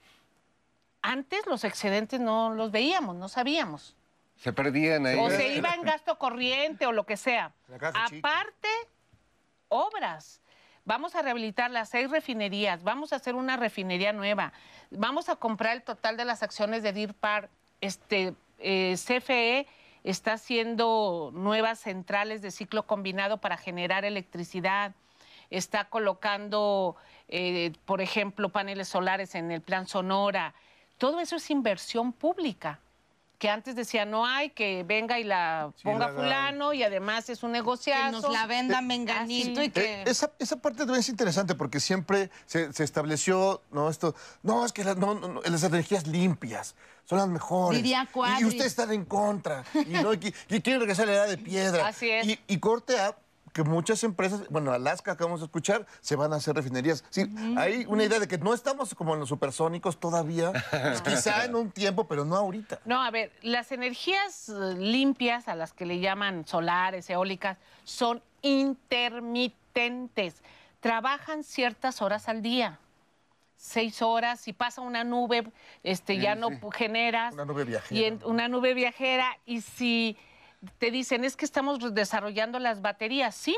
[1.02, 3.96] Antes los excedentes no los veíamos, no sabíamos.
[4.38, 5.18] Se perdían ahí.
[5.20, 7.54] O se iba en gasto corriente o lo que sea.
[7.94, 8.70] Aparte,
[9.70, 10.42] obras.
[10.86, 14.54] Vamos a rehabilitar las seis refinerías, vamos a hacer una refinería nueva,
[14.90, 17.50] vamos a comprar el total de las acciones de Deer Park.
[17.82, 19.68] Este, eh, CFE
[20.06, 24.96] está haciendo nuevas centrales de ciclo combinado para generar electricidad,
[25.50, 26.96] está colocando,
[27.28, 30.54] eh, por ejemplo, paneles solares en el plan Sonora.
[30.98, 32.80] Todo eso es inversión pública
[33.38, 37.30] que antes decía no hay, que venga y la Sí, ponga la fulano y además
[37.30, 38.12] es un Que negociazo.
[38.22, 40.02] nos la venda menganito y que...
[40.02, 43.92] Eh, esa, esa parte también es interesante porque siempre se, se estableció, ¿no?
[43.92, 46.74] Esto, no, es que las, no, no, no, las energías limpias
[47.06, 47.78] son las mejores.
[47.78, 49.64] Diría Y- ustedes están en contra.
[49.76, 51.88] Y, no, y, y quieren regresar a la edad de piedra.
[51.88, 52.26] Así es.
[52.26, 53.16] Y, y corte a
[53.58, 57.04] que muchas empresas, bueno, Alaska, acabamos de escuchar, se van a hacer refinerías.
[57.10, 57.26] Sí,
[57.58, 61.56] Hay una idea de que no estamos como en los supersónicos todavía, pues quizá en
[61.56, 62.80] un tiempo, pero no ahorita.
[62.86, 68.22] No, a ver, las energías eh, limpias, a las que le llaman solares, eólicas, son
[68.44, 70.36] intermitentes.
[70.80, 72.78] Trabajan ciertas horas al día.
[73.56, 77.34] Seis horas, si pasa una nube, este, ya no pu- generas.
[77.34, 78.00] Una nube viajera.
[78.00, 79.36] Y en- una nube viajera.
[79.48, 80.16] Y si
[80.78, 83.58] te dicen, es que estamos desarrollando las baterías, sí,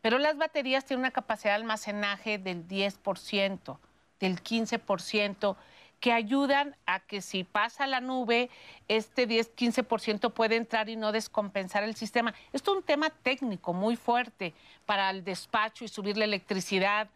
[0.00, 3.78] pero las baterías tienen una capacidad de almacenaje del 10%,
[4.20, 5.56] del 15%,
[6.00, 8.50] que ayudan a que si pasa la nube,
[8.86, 12.34] este 10-15% puede entrar y no descompensar el sistema.
[12.52, 14.52] Esto es un tema técnico muy fuerte
[14.84, 17.08] para el despacho y subir la electricidad.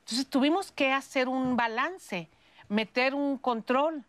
[0.00, 2.28] Entonces tuvimos que hacer un balance,
[2.68, 4.04] meter un control,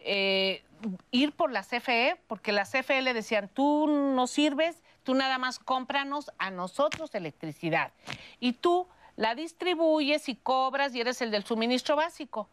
[0.00, 0.62] eh,
[1.10, 5.58] ir por la CFE, porque la CFE le decían, tú no sirves, tú nada más
[5.58, 7.92] cómpranos a nosotros electricidad.
[8.40, 12.48] Y tú la distribuyes y cobras y eres el del suministro básico.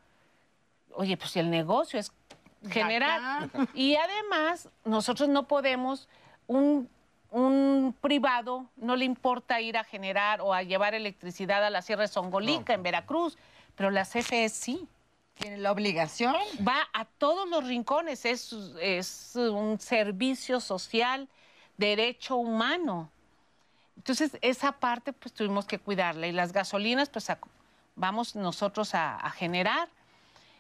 [0.94, 2.12] Oye, pues si el negocio es
[2.70, 3.50] generar.
[3.74, 6.08] Y además, nosotros no podemos,
[6.48, 6.90] un,
[7.32, 12.04] un privado no le importa ir a generar o a llevar electricidad a la Sierra
[12.04, 13.38] de Songolica, en Veracruz,
[13.76, 14.88] pero la CFE sí.
[15.42, 16.36] Tiene la obligación.
[16.66, 21.28] Va a todos los rincones, es, es un servicio social,
[21.78, 23.10] derecho humano.
[23.98, 26.28] Entonces, esa parte pues tuvimos que cuidarla.
[26.28, 27.28] Y las gasolinas, pues
[27.96, 29.90] vamos nosotros a, a generar.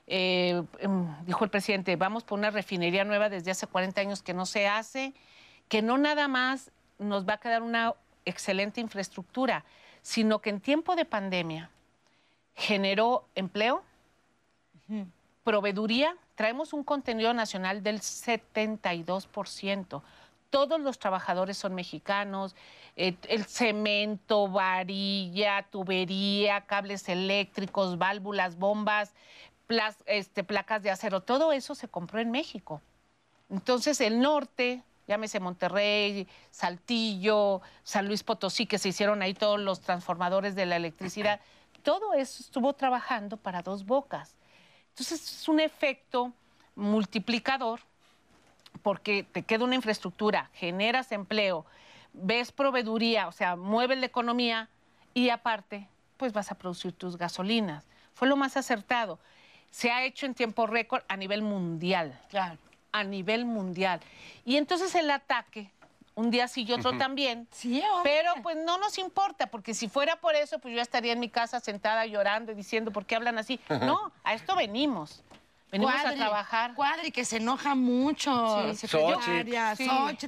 [0.07, 4.33] Eh, em, dijo el presidente, vamos por una refinería nueva desde hace 40 años que
[4.33, 5.13] no se hace,
[5.69, 7.93] que no nada más nos va a quedar una
[8.25, 9.63] excelente infraestructura,
[10.01, 11.69] sino que en tiempo de pandemia
[12.55, 13.83] generó empleo,
[15.43, 20.01] proveeduría, traemos un contenido nacional del 72%.
[20.49, 22.55] Todos los trabajadores son mexicanos,
[22.95, 29.13] eh, el cemento, varilla, tubería, cables eléctricos, válvulas, bombas,
[30.05, 32.81] este, placas de acero, todo eso se compró en México.
[33.49, 39.79] Entonces el norte, llámese Monterrey, Saltillo, San Luis Potosí, que se hicieron ahí todos los
[39.79, 41.39] transformadores de la electricidad,
[41.83, 44.35] todo eso estuvo trabajando para dos bocas.
[45.01, 46.31] Entonces es un efecto
[46.75, 47.79] multiplicador
[48.83, 51.65] porque te queda una infraestructura, generas empleo,
[52.13, 54.69] ves proveeduría, o sea, mueves la economía
[55.15, 55.87] y aparte,
[56.17, 57.83] pues vas a producir tus gasolinas.
[58.13, 59.17] Fue lo más acertado.
[59.71, 62.21] Se ha hecho en tiempo récord a nivel mundial.
[62.29, 62.59] Claro.
[62.91, 64.01] A nivel mundial.
[64.45, 65.71] Y entonces el ataque,
[66.15, 67.47] un día sí y otro también.
[67.51, 71.19] Sí, Pero pues no nos importa, porque si fuera por eso, pues yo estaría en
[71.19, 73.59] mi casa sentada llorando y diciendo, ¿por qué hablan así?
[73.69, 75.23] No, a esto venimos.
[75.71, 76.73] Venimos a trabajar.
[76.73, 78.73] Cuadri, que se enoja mucho.
[78.75, 78.87] Sí.
[78.87, 80.27] Xochitl.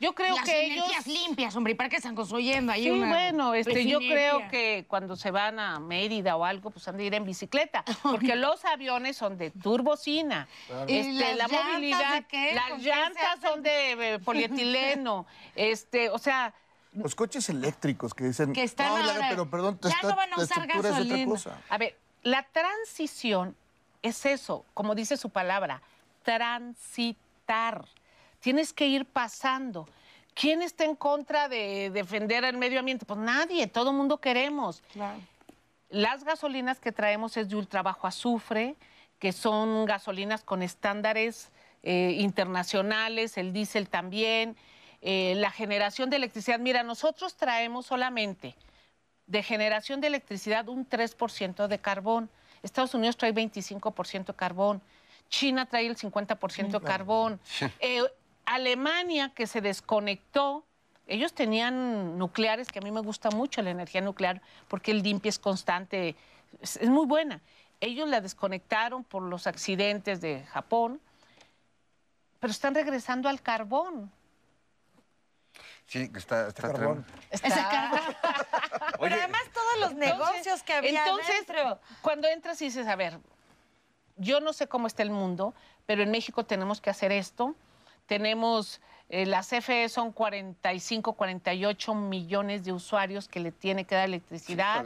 [0.00, 1.22] Yo creo Las que energías ellos...
[1.26, 4.30] limpias, hombre, ¿y para qué están construyendo ahí Sí, una bueno, este, yo refinería?
[4.38, 7.84] creo que cuando se van a Mérida o algo, pues han de ir en bicicleta,
[8.02, 10.48] porque los aviones son de turbocina.
[10.86, 12.48] ¿Y Este, las la movilidad, de qué?
[12.68, 16.52] ¿Con las llantas son de eh, polietileno, este, o sea,
[16.92, 18.52] Los coches eléctricos que dicen.
[18.52, 20.88] Que están no, la- ahora- pero perdón, ya esta- no van a la usar estructura
[20.88, 21.30] es otra gasolina.
[21.30, 21.60] cosa.
[21.68, 23.56] A ver, la transición
[24.02, 25.80] es eso, como dice su palabra,
[26.22, 27.84] transitar.
[28.46, 29.88] Tienes que ir pasando.
[30.32, 33.04] ¿Quién está en contra de defender el medio ambiente?
[33.04, 34.84] Pues nadie, todo el mundo queremos.
[35.88, 38.76] Las gasolinas que traemos es de ultra bajo azufre,
[39.18, 41.50] que son gasolinas con estándares
[41.82, 44.56] eh, internacionales, el diésel también,
[45.02, 46.60] eh, la generación de electricidad.
[46.60, 48.54] Mira, nosotros traemos solamente
[49.26, 52.30] de generación de electricidad un 3% de carbón.
[52.62, 54.80] Estados Unidos trae 25% de carbón.
[55.28, 57.40] China trae el 50% de carbón.
[57.80, 58.04] Eh,
[58.46, 60.64] Alemania, que se desconectó,
[61.06, 65.28] ellos tenían nucleares, que a mí me gusta mucho la energía nuclear, porque el limpia
[65.28, 66.16] es constante,
[66.60, 67.42] es, es muy buena.
[67.80, 71.00] Ellos la desconectaron por los accidentes de Japón,
[72.40, 74.10] pero están regresando al carbón.
[75.86, 77.06] Sí, que está, está carbón.
[77.30, 78.00] Ese carbón.
[79.00, 81.78] Pero además todos los negocios que había Entonces, dentro.
[82.02, 83.20] cuando entras y dices, a ver,
[84.16, 85.54] yo no sé cómo está el mundo,
[85.84, 87.54] pero en México tenemos que hacer esto.
[88.06, 94.04] Tenemos, eh, la CFE son 45, 48 millones de usuarios que le tiene que dar
[94.06, 94.84] electricidad.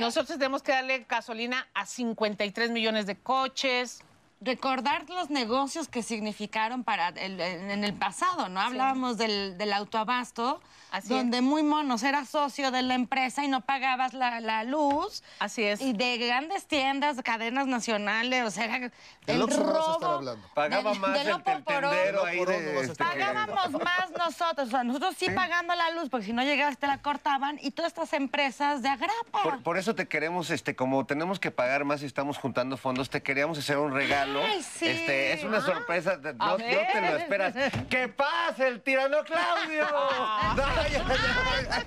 [0.00, 4.02] Nosotros tenemos que darle gasolina a 53 millones de coches.
[4.44, 8.60] Recordar los negocios que significaron para el- en en el pasado, ¿no?
[8.60, 10.60] Hablábamos del, del autoabasto,
[11.04, 15.22] donde muy monos era socio de la empresa y no pagabas la, la luz.
[15.40, 15.80] Así es.
[15.80, 18.92] Y de grandes tiendas, cadenas nacionales, o sea, era
[19.26, 20.14] el Oxxo no vas a estar robo.
[20.18, 20.48] hablando.
[20.54, 22.80] Pagaba de- más de el, tendero ahí de...
[22.80, 26.42] este, que- Pagábamos más nosotros, o sea, nosotros sí, pagando la luz, porque si no
[26.42, 29.42] llegabas te la cortaban, y todas estas empresas de agrapa.
[29.42, 33.08] Por, por eso te queremos, este, como tenemos que pagar más y estamos juntando fondos,
[33.10, 34.33] te queríamos hacer un regalo.
[34.42, 34.88] Ay, sí.
[34.88, 35.62] Este, es una Ah.
[35.62, 37.54] sorpresa, no, no te lo esperas.
[37.90, 39.86] ¡Que pase el tirano Claudio!
[40.56, 41.84] No, ya, ya,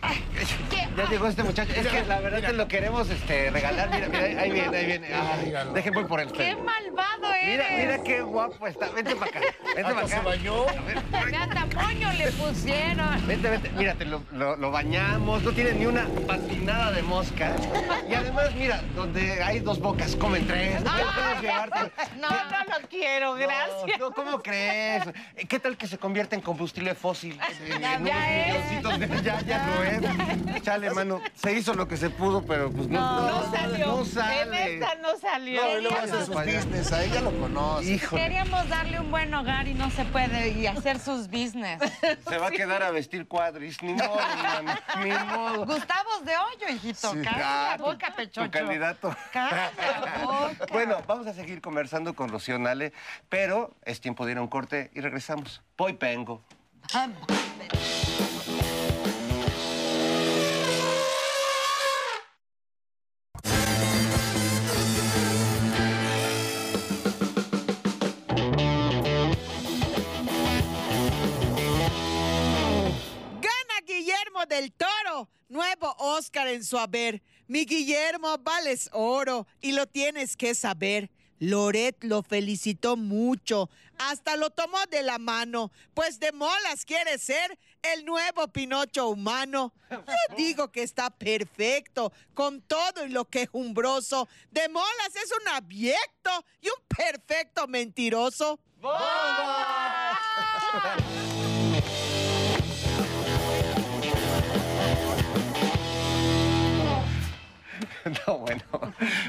[0.72, 0.87] ya.
[0.98, 1.72] Ya llegó este muchacho.
[1.76, 3.90] Es que la verdad te lo queremos este, regalar.
[3.92, 5.08] Mira, mira, ahí viene, ahí viene.
[5.14, 6.32] Ay, dejen voy por él.
[6.32, 7.48] ¡Qué malvado eres!
[7.48, 8.90] Mira, mira qué guapo está.
[8.90, 9.40] Vente para acá.
[9.76, 10.08] Vente para acá.
[10.08, 10.66] se bañó.
[10.66, 13.28] Hasta moño le pusieron.
[13.28, 17.52] Vente, vente, mira, te lo, lo- lo bañamos, no tiene ni una patinada de mosca.
[18.10, 20.82] Y además, mira, donde hay dos bocas, comen tres.
[21.42, 21.92] Llevarte.
[22.20, 22.36] no, no,
[22.68, 24.00] no lo quiero, gracias.
[24.00, 25.04] No, ¿cómo crees?
[25.48, 27.40] ¿Qué tal que se convierte en combustible fósil?
[27.70, 28.72] Ya, En ya unos es.
[28.72, 30.64] milloncitos de- Ya, ya lo es.
[30.64, 31.22] Chale, mano.
[31.36, 33.00] Se hizo lo que se pudo, pero pues no.
[33.00, 33.86] No, salió.
[33.88, 34.74] No En sale.
[34.76, 35.62] esta no salió.
[35.64, 37.86] No, y luego hace sus business, a ella lo conoce.
[37.86, 38.22] Híjole.
[38.24, 41.82] Queríamos darle un buen hogar y no se puede y hacer sus business.
[42.28, 43.82] Se va a quedar a vestir cuadris.
[43.84, 44.74] Ni modo, mano.
[45.04, 45.66] Ni modo.
[45.66, 47.12] Gustavos de hoyo, hijito.
[47.14, 47.20] Sí.
[47.24, 48.46] Cállate Ah, la boca, pechocho.
[48.46, 49.16] Tu candidato.
[49.32, 50.66] Cállate la boca.
[50.72, 52.94] Bueno, vamos a seguir conversando con Rocío Nale,
[53.30, 55.62] pero es tiempo de ir a un corte y regresamos.
[55.76, 56.42] Poi pengo.
[56.94, 57.16] Gana
[74.46, 77.24] Del Toro, nuevo Oscar en su haber.
[77.48, 81.10] Mi Guillermo vales oro y lo tienes que saber.
[81.40, 87.58] Loret lo felicitó mucho, hasta lo tomó de la mano, pues de molas quiere ser
[87.82, 89.74] el nuevo Pinocho humano.
[89.90, 94.30] Yo digo que está perfecto, con todo y lo quejumbroso.
[94.52, 98.60] De molas es un abyecto y un perfecto mentiroso.
[108.28, 108.62] No, bueno.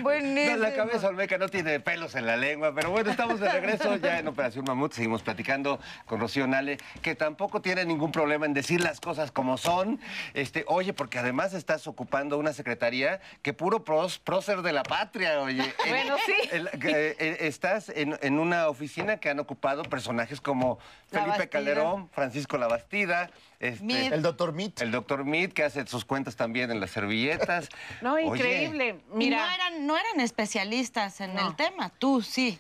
[0.02, 0.56] Buenísimo.
[0.56, 3.96] No, la cabeza olmeca no tiene pelos en la lengua, pero bueno, estamos de regreso
[3.96, 4.92] ya en Operación Mamut.
[4.92, 9.56] Seguimos platicando con Rocío Nale, que tampoco tiene ningún problema en decir las cosas como
[9.58, 10.00] son.
[10.34, 15.40] Este, oye, porque además estás ocupando una secretaría que puro pros- prócer de la patria,
[15.40, 15.74] oye.
[15.88, 16.34] Bueno, sí.
[16.52, 20.78] El- eh, estás en, en una oficina que han ocupado personajes como
[21.10, 21.48] Felipe.
[21.48, 23.30] Calderón, Francisco Labastida,
[23.60, 24.06] este.
[24.06, 24.80] El doctor Meat.
[24.82, 27.68] el doctor Mead, que hace sus cuentas también en las servilletas.
[28.02, 29.00] No, Oye, increíble.
[29.12, 31.48] Y Mira, no eran, no eran especialistas en No.
[31.48, 32.58] el tema, tú sí.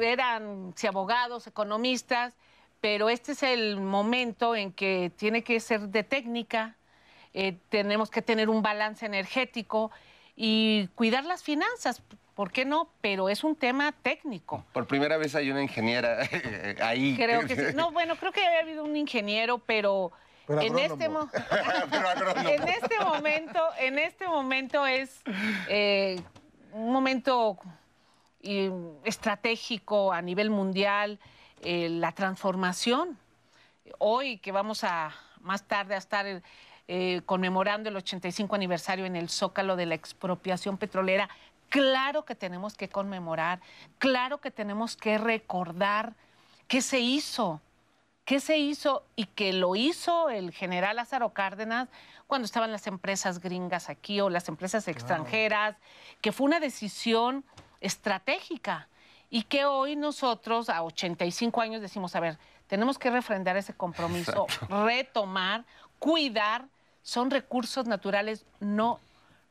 [0.00, 2.34] eran sí, abogados, economistas,
[2.80, 6.76] pero este es el momento en que tiene que ser de técnica,
[7.34, 9.90] eh, tenemos que tener un balance energético
[10.36, 12.02] y cuidar las finanzas,
[12.34, 12.90] ¿por qué no?
[13.00, 14.64] Pero es un tema técnico.
[14.72, 16.18] Por primera vez hay una ingeniera
[16.82, 17.16] ahí.
[17.16, 17.74] Creo que sí.
[17.74, 20.12] No, bueno, creo que había habido un ingeniero, pero,
[20.46, 21.26] Pero en este agrónomo.
[21.26, 21.30] mo-
[21.90, 22.48] Pero agrónomo.
[22.48, 25.22] en este momento, en este momento es
[25.68, 26.20] eh,
[26.72, 27.58] un momento
[29.04, 31.18] estratégico a nivel mundial,
[31.62, 33.18] eh, la transformación.
[33.98, 36.42] Hoy que vamos a más tarde a estar
[36.88, 41.28] eh, conmemorando el 85 aniversario en el Zócalo de la expropiación petrolera,
[41.68, 43.60] claro que tenemos que conmemorar,
[43.98, 46.14] claro que tenemos que recordar
[46.68, 47.60] qué se hizo,
[48.26, 51.88] qué se hizo y que lo hizo el general Lázaro Cárdenas
[52.26, 55.76] cuando estaban las empresas gringas aquí o las empresas extranjeras,
[56.20, 57.44] que fue una decisión
[57.80, 58.88] estratégica
[59.30, 64.46] y que hoy nosotros a 85 años decimos, a ver, tenemos que refrendar ese compromiso,
[64.68, 65.64] retomar,
[66.00, 66.66] cuidar,
[67.02, 68.98] son recursos naturales no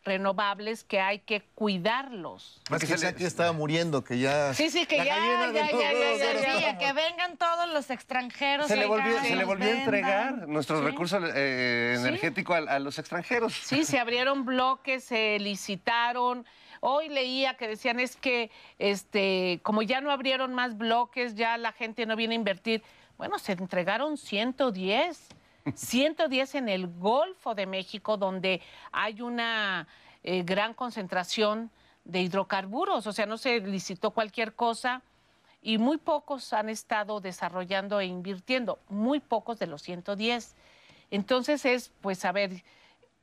[0.06, 2.62] renovables que hay que cuidarlos.
[2.70, 4.54] Más que que se le- Shakti estaba muriendo, que ya...
[4.54, 7.90] Sí, sí, que ya, ya, de ya, los ya, ya, ya, que vengan todos los
[7.90, 8.68] extranjeros.
[8.68, 10.86] Se le volvió, se le volvió a entregar nuestro Sí.
[10.86, 12.08] recurso eh, Sí.
[12.08, 13.54] energético a, a los extranjeros.
[13.54, 16.46] Sí, se abrieron bloques, se licitaron.
[16.82, 21.72] Hoy leía que decían es que este, como ya no abrieron más bloques, ya la
[21.72, 22.84] gente no viene a invertir.
[23.18, 25.30] Bueno, se entregaron 110.
[25.74, 28.62] 110 en el Golfo de México, donde
[28.92, 29.88] hay una
[30.24, 31.72] eh, gran concentración
[32.04, 33.08] de hidrocarburos.
[33.08, 35.02] O sea, no se licitó cualquier cosa
[35.62, 40.56] y muy pocos han estado desarrollando e invirtiendo, muy pocos de los 110.
[41.10, 42.64] Entonces es, pues, a ver,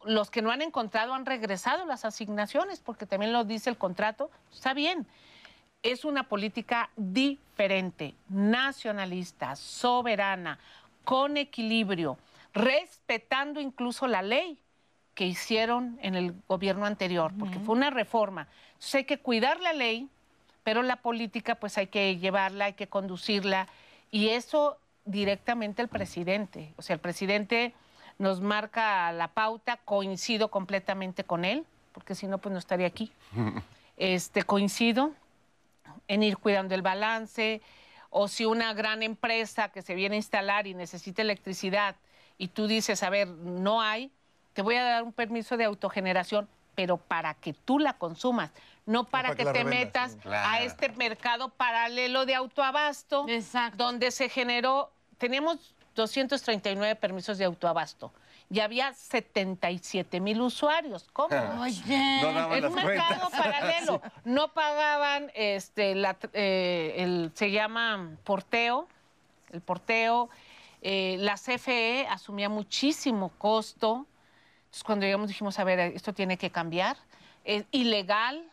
[0.05, 4.31] los que no han encontrado han regresado las asignaciones, porque también lo dice el contrato,
[4.53, 5.07] está bien.
[5.83, 10.59] Es una política diferente, nacionalista, soberana,
[11.05, 12.19] con equilibrio,
[12.55, 14.59] respetando incluso la ley
[15.15, 18.49] que hicieron en el gobierno anterior, porque fue una reforma.
[18.75, 20.09] Entonces hay que cuidar la ley,
[20.65, 23.69] pero la política pues hay que llevarla, hay que conducirla,
[24.11, 26.73] y eso directamente el presidente.
[26.77, 27.75] O sea, el presidente
[28.19, 33.13] nos marca la pauta, coincido completamente con él, porque si no, pues no estaría aquí.
[33.99, 35.13] Este, coincido
[36.09, 37.61] en ir cuidando el balance,
[38.11, 41.95] o si una gran empresa que se viene a instalar y necesita electricidad
[42.43, 44.11] y tú dices, a ver, no hay,
[44.53, 48.51] te voy a dar un permiso de autogeneración, pero para que tú la consumas,
[48.85, 50.29] no para, para que te revendas, metas sí.
[50.33, 53.77] a este mercado paralelo de autoabasto, Exacto.
[53.85, 58.13] donde se generó, teníamos 239 permisos de autoabasto.
[58.51, 61.07] Y había 77 mil usuarios.
[61.13, 61.37] ¿Cómo?
[61.61, 62.19] Oye.
[62.23, 63.41] No daban en un mercado cuentas.
[63.41, 64.03] paralelo.
[64.25, 68.89] No pagaban, este, la- eh, el, se llama porteo,
[69.53, 70.29] el porteo.
[70.83, 74.07] Eh, la CFE asumía muchísimo costo.
[74.65, 76.97] Entonces, cuando llegamos dijimos, a ver, esto tiene que cambiar.
[77.45, 78.51] Es ilegal,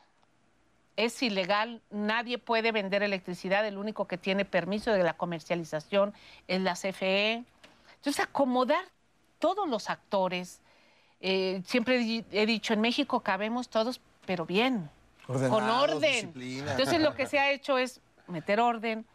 [0.95, 6.13] es ilegal, nadie puede vender electricidad, el único que tiene permiso de la comercialización
[6.47, 7.43] es la CFE.
[7.95, 8.85] Entonces, acomodar
[9.39, 10.61] todos los actores.
[11.21, 14.89] eh, siempre he di- he dicho, en México cabemos todos, pero bien,
[15.25, 16.11] con Ordenados, orden.
[16.11, 16.71] disciplina.
[16.71, 19.05] Entonces, lo que se ha hecho es meter orden.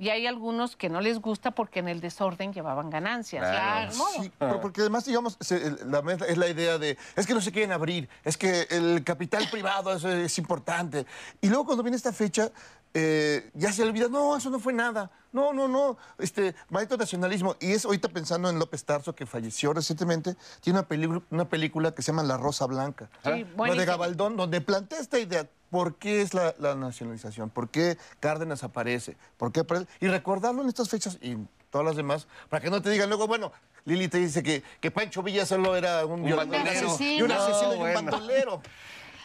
[0.00, 3.46] Y hay algunos que no les gusta porque en el desorden llevaban ganancias.
[3.46, 3.92] Claro.
[3.92, 7.52] Sí, pero porque además, digamos, se- la, es la idea de, es que no se
[7.52, 11.04] quieren abrir, es que el capital privado eso es importante.
[11.42, 12.50] Y luego cuando viene esta fecha,
[12.94, 17.56] eh, ya se olvida, no, eso no fue nada, no, no, no, este, maldito nacionalismo.
[17.60, 21.94] Y es ahorita pensando en López Tarso, que falleció recientemente, tiene una, película una película
[21.94, 23.08] que se llama La Rosa Blanca.
[23.24, 23.84] Sí, La de.
[23.84, 25.46] Gabaldón, donde plantea esta idea.
[25.70, 27.48] ¿Por qué es la, la nacionalización?
[27.48, 29.16] ¿Por qué Cárdenas aparece?
[29.36, 29.86] ¿Por qué aparece?
[30.00, 31.36] Y recordarlo en estas fechas y
[31.70, 33.52] todas las demás, para que no te digan luego, bueno,
[33.84, 36.88] Lili te dice que, que Pancho Villa solo era un, violador, bandolero.
[36.88, 38.02] asesino, y un No, asesino y un bueno.
[38.02, 38.62] bandolero.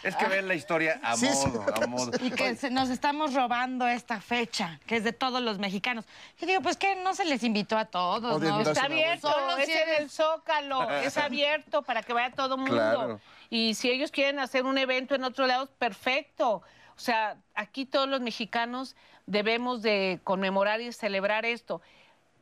[0.06, 1.47] Es que ven la historia a Sí, sí.
[1.47, 2.12] modo, a modo.
[2.22, 6.06] Y que se- nos estamos robando esta fecha, que es de todos los mexicanos.
[6.39, 8.62] Yo digo, pues que no se les invitó a todos, ¿no?
[8.62, 12.76] Está abierto, Solo es en el Zócalo, es abierto para que vaya todo el mundo.
[12.76, 13.20] Claro.
[13.49, 16.62] Y si ellos quieren hacer un evento en otro lado, perfecto.
[16.95, 18.95] O sea, aquí todos los mexicanos
[19.26, 21.82] debemos de conmemorar y celebrar esto.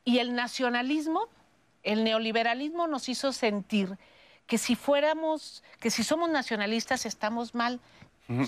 [0.05, 1.27] Y el nacionalismo,
[1.83, 3.97] el neoliberalismo nos hizo sentir
[4.47, 7.79] que si fuéramos, que si somos nacionalistas estamos mal,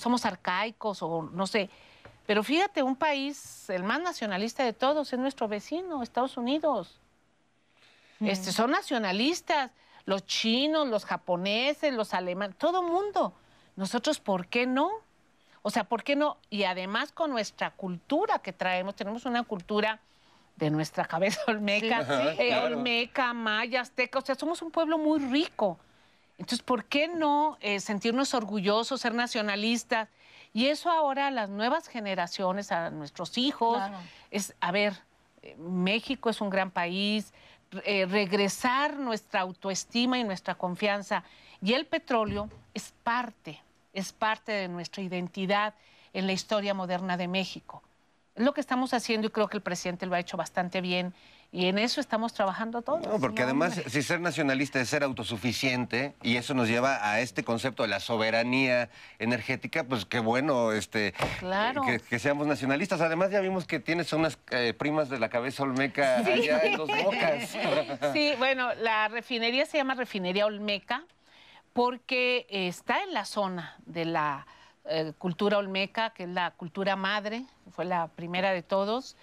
[0.01, 1.69] somos arcaicos o no sé.
[2.25, 6.99] Pero fíjate, un país, el más nacionalista de todos, es nuestro vecino, Estados Unidos.
[8.19, 9.71] Este, son nacionalistas,
[10.05, 13.33] los chinos, los japoneses, los alemanes, todo mundo.
[13.75, 14.89] Nosotros, ¿por qué no?
[15.61, 16.37] O sea, ¿por qué no?
[16.49, 19.99] Y además con nuestra cultura que traemos, tenemos una cultura
[20.55, 22.77] de nuestra cabeza olmeca, Sí, eh, Claro.
[22.77, 25.79] olmeca, maya, azteca, o sea, somos un pueblo muy rico.
[26.37, 30.09] Entonces, ¿por qué no eh, sentirnos orgullosos, ser nacionalistas?
[30.53, 33.97] Y eso ahora a las nuevas generaciones, a nuestros hijos, Claro.
[34.31, 34.93] es, a ver,
[35.41, 37.33] eh, México es un gran país,
[37.83, 41.23] eh, regresar nuestra autoestima y nuestra confianza.
[41.61, 43.61] Y el petróleo es parte,
[43.93, 45.73] es parte de nuestra identidad
[46.13, 47.81] en la historia moderna de México.
[48.35, 51.13] Es lo que estamos haciendo y creo que el presidente lo ha hecho bastante bien
[51.53, 53.07] y en eso estamos trabajando todos.
[53.07, 57.21] No, porque No, además, si ser nacionalista es ser autosuficiente, y eso nos lleva a
[57.21, 61.83] este concepto de la soberanía energética, pues qué bueno este, Claro.
[61.83, 62.99] que, que seamos nacionalistas.
[62.99, 66.89] Además, ya vimos que tienes unas eh, primas de la cabeza olmeca allá en Dos
[67.03, 67.55] Bocas.
[68.11, 71.05] Sí, bueno, la refinería se llama Refinería Olmeca
[71.71, 74.45] porque está en la zona de la
[74.87, 79.15] eh, cultura olmeca, que es la cultura madre, fue la primera de todos.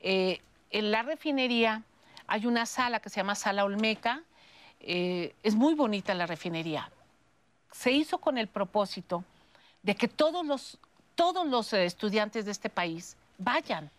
[0.00, 0.40] Eh,
[0.70, 1.82] en la refinería
[2.26, 4.22] hay una sala que se llama Sala Olmeca.
[4.80, 6.90] eh, es muy bonita la refinería.
[7.72, 9.24] Se hizo con el propósito
[9.82, 10.78] de que todos los,
[11.14, 13.90] todos los estudiantes de este país vayan,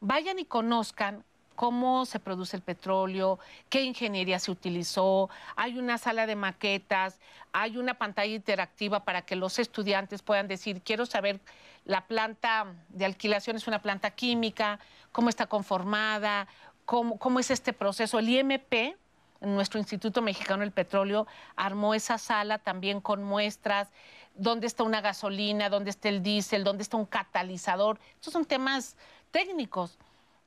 [0.00, 3.38] vayan y conozcan cómo se produce el petróleo,
[3.68, 7.18] qué ingeniería se utilizó, hay una sala de maquetas,
[7.52, 11.40] hay una pantalla interactiva para que los estudiantes puedan decir, quiero saber,
[11.84, 14.78] la planta de alquilación es una planta química,
[15.10, 16.46] cómo está conformada,
[16.84, 18.18] cómo, cómo es este proceso.
[18.18, 18.96] El IMP,
[19.40, 21.26] nuestro Instituto Mexicano del Petróleo,
[21.56, 23.88] armó esa sala también con muestras,
[24.34, 27.98] dónde está una gasolina, dónde está el diésel, dónde está un catalizador.
[28.14, 28.96] Estos son temas
[29.30, 29.98] técnicos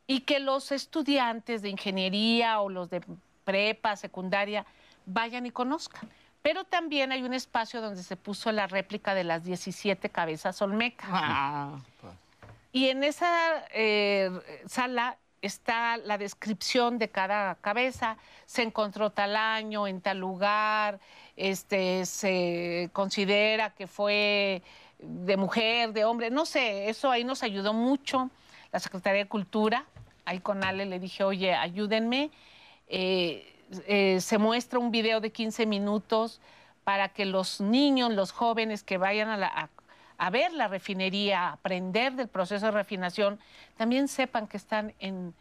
[0.07, 3.01] y que los estudiantes de ingeniería o los de
[3.43, 4.65] prepa, secundaria,
[5.05, 6.09] vayan y conozcan.
[6.41, 11.79] Pero también hay un espacio donde se puso la réplica de las 17 cabezas Olmeca.
[12.71, 14.29] Y en esa eh,
[14.67, 18.17] sala está la descripción de cada cabeza.
[18.45, 20.99] Se encontró tal año, en tal lugar,
[21.35, 24.61] este, se considera que fue
[24.99, 28.29] de mujer, de hombre, no sé, eso ahí nos ayudó mucho
[28.71, 29.85] la Secretaría de Cultura.
[30.25, 32.31] Ahí con Ale le dije, oye, ayúdenme.
[32.87, 33.51] Eh,
[33.87, 36.41] eh, se muestra un video de 15 minutos
[36.83, 39.69] para que los niños, los jóvenes que vayan a, la-
[40.31, 43.39] ver la refinería, a aprender del proceso de refinación,
[43.77, 45.33] también sepan que están en,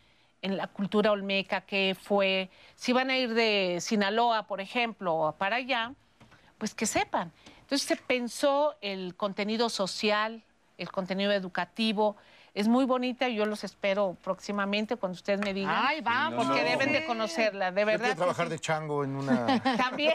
[0.42, 5.32] en la cultura olmeca, que fue, si van a ir de Sinaloa, por ejemplo, o
[5.32, 5.92] para allá,
[6.58, 7.30] pues que sepan.
[7.60, 10.42] Entonces se pensó el contenido social,
[10.78, 12.16] el contenido educativo,
[12.54, 15.74] Es muy bonita y yo los espero próximamente cuando ustedes me digan.
[15.76, 16.46] Ay, vamos.
[16.46, 16.68] Porque no.
[16.70, 17.98] deben de conocerla, de Yo verdad.
[18.04, 18.50] quiero que trabajar sí.
[18.52, 19.60] de chango en una...
[19.76, 20.14] También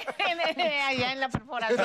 [0.88, 1.78] allá en la perforación.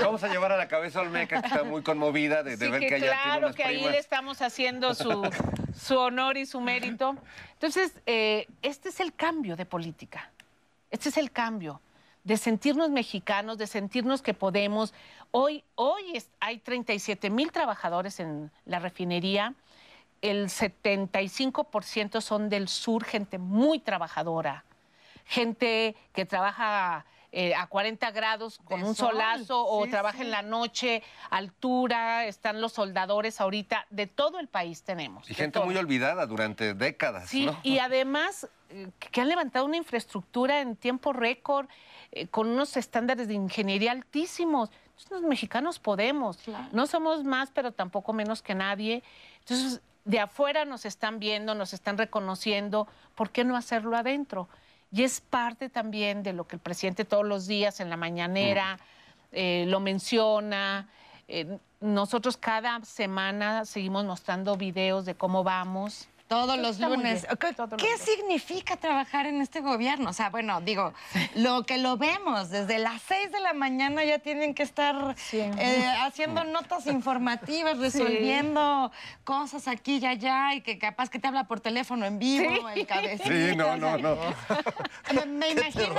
[0.00, 2.80] Vamos a llevar a la cabeza Olmeca, que está muy conmovida de, de Sí, ver
[2.80, 3.92] que que, tiene claro unas que ahí primas.
[3.92, 5.30] le estamos haciendo su,
[5.78, 7.16] su honor y su mérito.
[7.52, 10.30] Entonces, eh, este es el cambio de política.
[10.90, 11.80] Este es el cambio
[12.24, 14.92] de sentirnos mexicanos, de sentirnos que podemos.
[15.30, 19.54] Hoy, hoy es- hay 37 mil trabajadores en la refinería.
[20.22, 24.64] El 75% son del sur, gente muy trabajadora,
[25.24, 30.24] gente que trabaja eh, a 40 grados con De un sol, solazo o trabaja sí.
[30.24, 35.28] en la noche, altura, están los soldadores ahorita, de todo el país tenemos.
[35.30, 35.66] Y gente todo.
[35.66, 37.58] muy olvidada durante décadas, Sí, ¿no?
[37.62, 41.68] y además eh, que han levantado una infraestructura en tiempo récord,
[42.12, 44.70] eh, con unos estándares de ingeniería altísimos.
[44.86, 46.38] Entonces, los mexicanos podemos.
[46.72, 49.02] No somos más, pero tampoco menos que nadie.
[49.40, 52.88] Entonces, de afuera nos están viendo, nos están reconociendo.
[53.14, 54.48] ¿Por qué no hacerlo adentro?
[54.92, 58.78] Y es parte también de lo que el presidente todos los días en la mañanera
[59.32, 60.88] eh, lo menciona.
[61.26, 66.08] Eh, nosotros cada semana seguimos mostrando videos de cómo vamos.
[66.28, 67.24] Todos los lunes.
[67.38, 68.00] ¿Qué, todos los qué lunes.
[68.00, 70.10] significa trabajar en este gobierno?
[70.10, 70.92] O sea, bueno, digo,
[71.36, 75.84] lo que lo vemos, desde las 6 de la mañana ya tienen que estar eh,
[76.00, 78.90] haciendo notas informativas, resolviendo
[79.24, 82.80] cosas aquí y allá, y que capaz que te habla por teléfono en vivo, Sí.
[82.80, 83.28] el cabecita.
[83.28, 84.16] Sí, no, no, no.
[85.14, 85.94] Me, me imagino,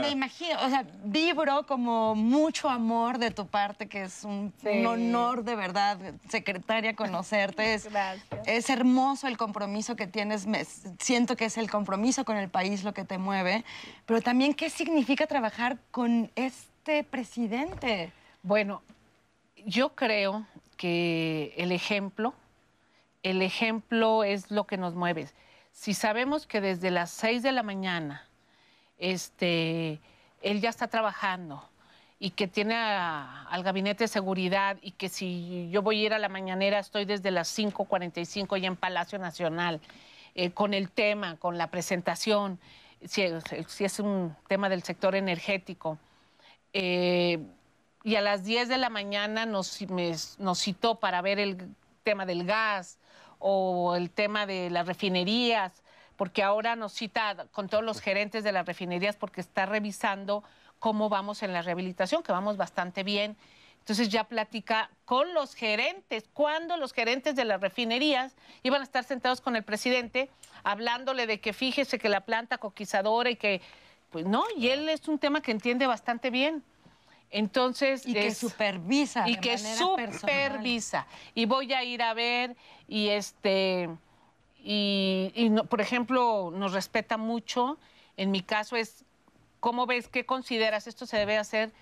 [0.00, 4.68] me imagino, o sea, vibro como mucho amor de tu parte, que es un, Sí.
[4.80, 5.98] un honor de verdad,
[6.28, 7.74] secretaria, conocerte.
[7.74, 8.40] Es, Gracias.
[8.46, 10.44] es hermoso el compromiso que tienes.
[10.46, 10.64] me-
[10.98, 13.64] siento que es el compromiso con el país lo que te mueve.
[14.04, 18.12] Pero también, ¿qué significa trabajar con este presidente?
[18.42, 18.82] Bueno,
[19.64, 20.44] yo creo
[20.76, 22.34] que el ejemplo,
[23.22, 25.28] el ejemplo es lo que nos mueve.
[25.72, 28.26] Si sabemos que desde las 6 de la mañana
[28.98, 30.00] este,
[30.42, 31.62] él ya está trabajando
[32.18, 36.14] y que tiene a- al gabinete de seguridad y que si yo voy a ir
[36.14, 39.80] a la mañanera estoy desde las 5.45 ya en Palacio Nacional
[40.34, 42.58] eh, con el tema, con la presentación,
[43.04, 43.22] si
[43.68, 45.98] si es un tema del sector energético.
[46.72, 47.38] Eh,
[48.04, 52.24] y a las 10 de la mañana nos, me- nos citó para ver el tema
[52.26, 52.98] del gas
[53.38, 55.82] o el tema de las refinerías,
[56.16, 60.44] porque ahora nos cita con todos los gerentes de las refinerías porque está revisando
[60.78, 63.36] cómo vamos en la rehabilitación, que vamos bastante bien.
[63.80, 69.04] Entonces ya platica con los gerentes, cuando los gerentes de las refinerías iban a estar
[69.04, 70.28] sentados con el presidente,
[70.64, 73.60] hablándole de que fíjese que la planta coquizadora y que,
[74.10, 76.64] pues no, y él es un tema que entiende bastante bien.
[77.30, 78.06] Entonces.
[78.06, 79.28] Y que supervisa.
[79.28, 81.06] Y de que supervisa.
[81.34, 82.56] Y voy a ir a ver,
[82.88, 83.88] y este.
[84.58, 87.78] Y, y no- por ejemplo, nos respeta mucho.
[88.16, 89.04] En mi caso es,
[89.66, 90.06] ¿cómo ves?
[90.06, 90.86] ¿Qué consideras?
[90.86, 91.72] Esto se debe hacer,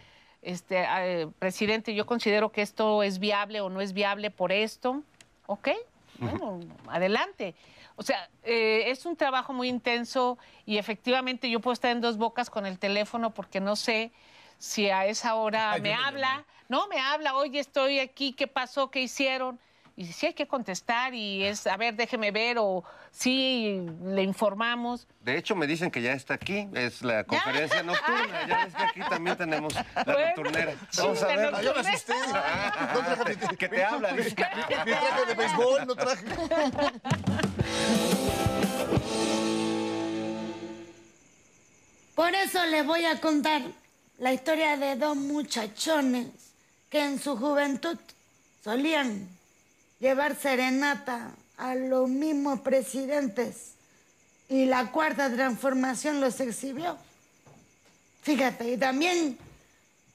[0.41, 1.95] este, eh, presidente.
[1.95, 5.03] Yo considero que esto es viable o no es viable por esto.
[5.45, 5.69] ¿Ok?
[6.17, 7.55] Bueno, adelante.
[7.97, 12.17] O sea, eh, es un trabajo muy intenso y efectivamente yo puedo estar en dos
[12.17, 14.13] bocas con el teléfono porque no sé
[14.57, 18.33] si a esa hora Ay, me yo me habla, no, me habla, oye, estoy aquí,
[18.33, 18.91] ¿qué pasó?
[18.91, 19.61] ¿Qué hicieron?
[19.97, 22.83] Y sí hay que contestar y es, a ver, déjeme ver o
[23.13, 25.07] sí, le informamos.
[25.21, 26.69] De hecho, me dicen que ya está aquí.
[26.75, 28.47] Es la conferencia nocturna.
[28.49, 30.75] Ya ves que aquí también tenemos la Bueno, nocturnera.
[30.99, 31.55] Vamos a la ver.
[31.55, 32.13] Ah, yo me asusté.
[32.93, 34.17] No traje mi- Que te hablan.
[34.17, 36.25] Mi traje de béisbol, no traje.
[42.15, 43.63] Por eso les voy a contar
[44.19, 46.29] la historia de dos muchachones
[46.89, 47.99] que en su juventud
[48.63, 49.29] solían
[50.05, 53.73] llevar serenata a los mismos presidentes
[54.51, 56.99] y la cuarta transformación los exhibió.
[58.23, 59.39] Fíjate, y también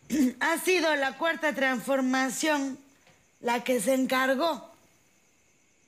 [0.42, 2.78] ha sido la cuarta transformación
[3.42, 4.70] la que se encargó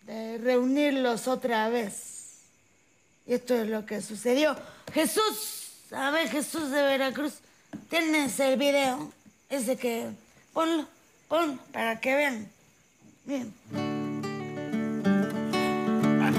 [0.07, 2.39] de reunirlos otra vez.
[3.27, 4.55] Y esto es lo que sucedió.
[4.95, 7.35] Jesús, a ver, Jesús de Veracruz,
[7.87, 9.13] tienes el video,
[9.47, 10.09] ese que...
[10.53, 10.87] Ponlo,
[11.27, 12.51] ponlo, para que vean.
[13.23, 13.90] Bien.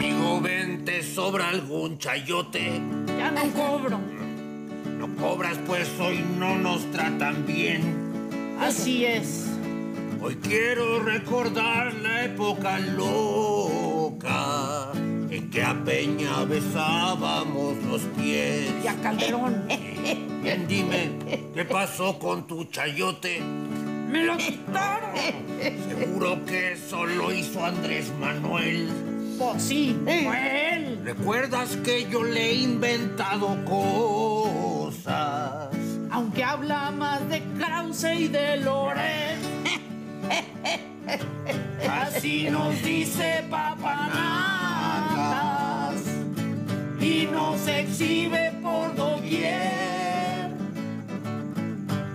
[0.02, 2.82] Amigo, ven, te sobra algún chayote.
[3.06, 4.00] Ya no cobro.
[4.98, 8.58] No cobras, pues hoy no nos tratan bien.
[8.58, 9.46] Así es.
[10.20, 14.90] Hoy quiero recordar la época loca
[15.30, 18.72] en que a Peña besábamos los pies.
[18.82, 19.68] Y a Calderón.
[20.42, 21.12] Bien, dime,
[21.54, 23.40] ¿qué pasó con tu chayote?
[23.40, 25.14] ¡Me lo quitaron!
[25.88, 29.11] Seguro que eso lo hizo Andrés Manuel.
[29.58, 31.00] Sí, fue él.
[31.04, 35.12] ¿Recuerdas que yo le he inventado cosas?
[36.10, 39.38] Aunque habla más de Krause y de Loret.
[41.90, 44.12] Así nos dice papanatas
[47.00, 50.50] y nos exhibe por doquier.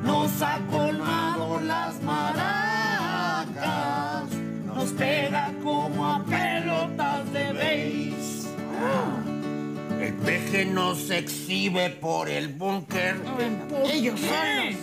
[0.03, 3.57] Nos ha colmado las maracas,
[4.65, 5.96] nos pega como
[10.27, 13.15] peje nos exhibe por el búnker.
[13.89, 14.75] Ellos solos.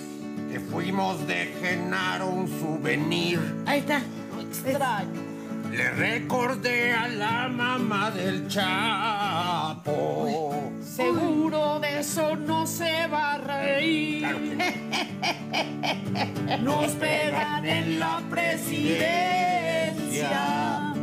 [0.50, 3.38] Que fuimos de Genaro un souvenir.
[3.66, 4.00] Ahí está.
[4.40, 5.20] Extraño.
[5.70, 9.92] Le recordé a la mamá del Chapo.
[10.82, 14.22] Seguro de eso no se va a reír.
[16.62, 20.94] Nos pegan en la presidencia.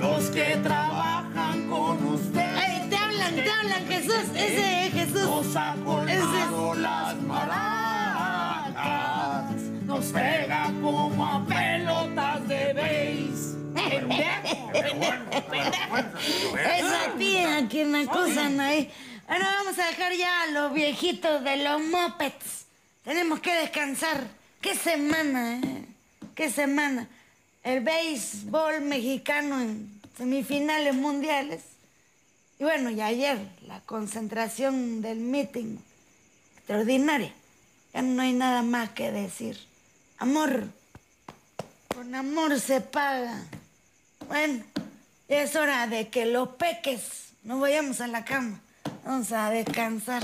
[0.00, 2.43] Los que trabajan con usted.
[3.88, 4.24] Jesús.
[4.34, 5.22] Ese es Jesús.
[5.22, 8.74] Nos ha colmado Ese- las maracas.
[9.86, 13.54] Nos pega como a pelotas de beis.
[13.74, 14.70] Pendejo.
[16.74, 18.90] Es a ti a quien me acusan ahí.
[19.28, 22.64] Ahora vamos a dejar ya a los viejitos de los mopeds.
[23.04, 24.24] Tenemos que descansar.
[24.60, 25.84] ¿Qué semana, eh?
[26.34, 27.06] ¿Qué semana?
[27.62, 31.62] El béisbol mexicano en semifinales mundiales.
[32.64, 35.76] Y bueno, y ayer la concentración del meeting
[36.56, 37.30] extraordinaria.
[37.92, 39.58] Ya no hay nada más que decir.
[40.16, 40.68] Amor,
[41.94, 43.44] con amor se paga.
[44.28, 44.64] Bueno,
[45.28, 48.58] ya es hora de que los peques nos vayamos a la cama.
[49.04, 50.22] Vamos a descansar.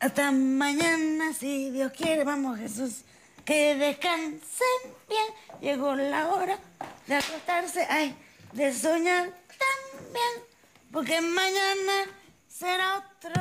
[0.00, 2.24] Hasta mañana, si Dios quiere.
[2.24, 3.02] Vamos, Jesús.
[3.44, 5.60] Que descansen bien.
[5.60, 6.58] Llegó la hora
[7.06, 7.86] de acostarse.
[7.90, 8.16] Ay,
[8.54, 9.24] de soñar
[9.98, 10.51] también.
[10.92, 12.04] Porque mañana
[12.46, 13.32] será otro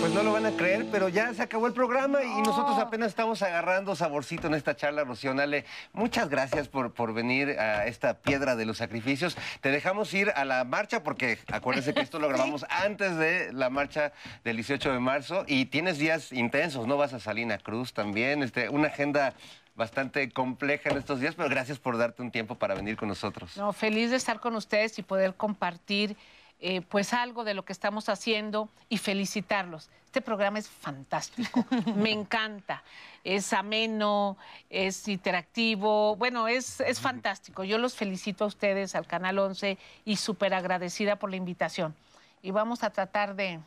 [0.00, 3.08] Pues no lo van a creer, pero ya se acabó el programa y nosotros apenas
[3.08, 5.66] estamos agarrando saborcito en esta charla, Rocío Nale.
[5.92, 9.36] Muchas gracias por, por venir a esta piedra de los sacrificios.
[9.60, 13.68] Te dejamos ir a la marcha porque acuérdense que esto lo grabamos antes de la
[13.68, 14.12] marcha
[14.42, 16.96] del 18 de marzo y tienes días intensos, ¿no?
[16.96, 19.34] Vas a Salina Cruz también, este, una agenda
[19.80, 23.56] bastante compleja en estos días, pero gracias por darte un tiempo para venir con nosotros.
[23.56, 26.16] No, feliz de estar con ustedes y poder compartir
[26.60, 29.88] eh, pues algo de lo que estamos haciendo y felicitarlos.
[30.04, 31.64] Este programa es fantástico,
[31.96, 32.82] me encanta.
[33.24, 34.36] Es ameno,
[34.68, 37.64] es interactivo, bueno, es, es fantástico.
[37.64, 41.94] Yo los felicito a ustedes, al Canal 11, y súper agradecida por la invitación.
[42.42, 43.60] Y vamos a tratar de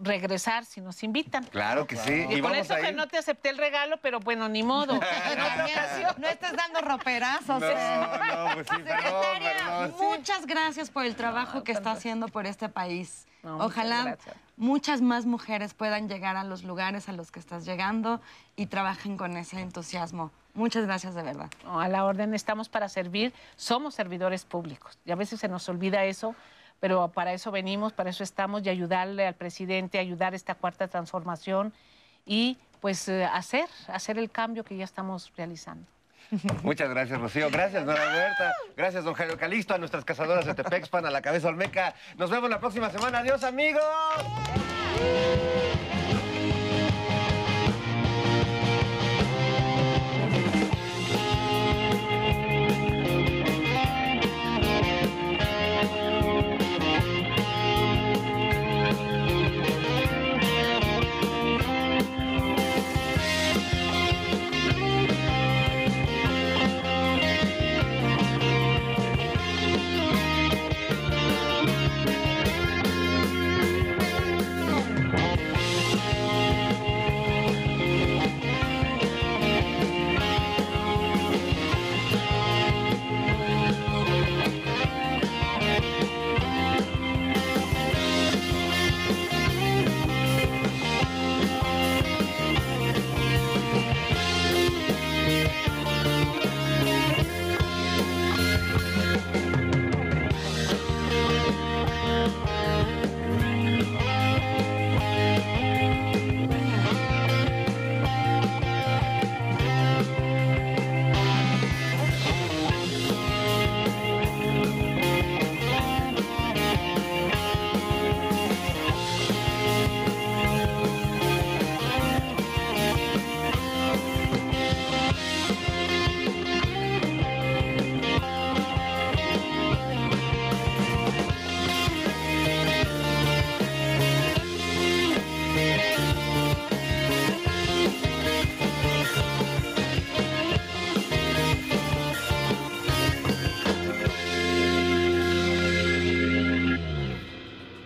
[0.00, 1.44] regresar si nos invitan.
[1.44, 2.26] Claro que sí.
[2.28, 4.94] Y, Y con vamos eso que no te acepté el regalo, pero bueno, ni modo.
[4.96, 6.14] Otra ocasión.
[6.18, 7.60] No estés dando roperazos.
[7.60, 9.94] No, no, pues sí, perdón, Secretaria, perdón.
[10.00, 13.26] muchas gracias por el trabajo que está haciendo por este país.
[13.42, 14.36] No, muchas Ojalá gracias.
[14.56, 18.20] muchas más mujeres puedan llegar a los lugares a los que estás llegando
[18.56, 20.30] y trabajen con ese entusiasmo.
[20.54, 21.48] Muchas gracias de verdad.
[21.64, 24.98] No, a la orden estamos para servir, somos servidores públicos.
[25.04, 26.34] Y a veces se nos olvida eso,
[26.80, 31.72] pero para eso venimos, para eso estamos, y ayudarle al presidente, ayudar esta cuarta transformación
[32.24, 35.86] y pues eh, hacer, hacer el cambio que ya estamos realizando.
[36.62, 37.48] Muchas gracias, Rocío.
[37.50, 38.52] Gracias, Nora Huerta.
[38.76, 41.94] Gracias, don Jairo Calisto, a nuestras cazadoras de Tepexpan, a la cabeza Olmeca.
[42.16, 43.18] Nos vemos la próxima semana.
[43.18, 43.82] Adiós, amigos.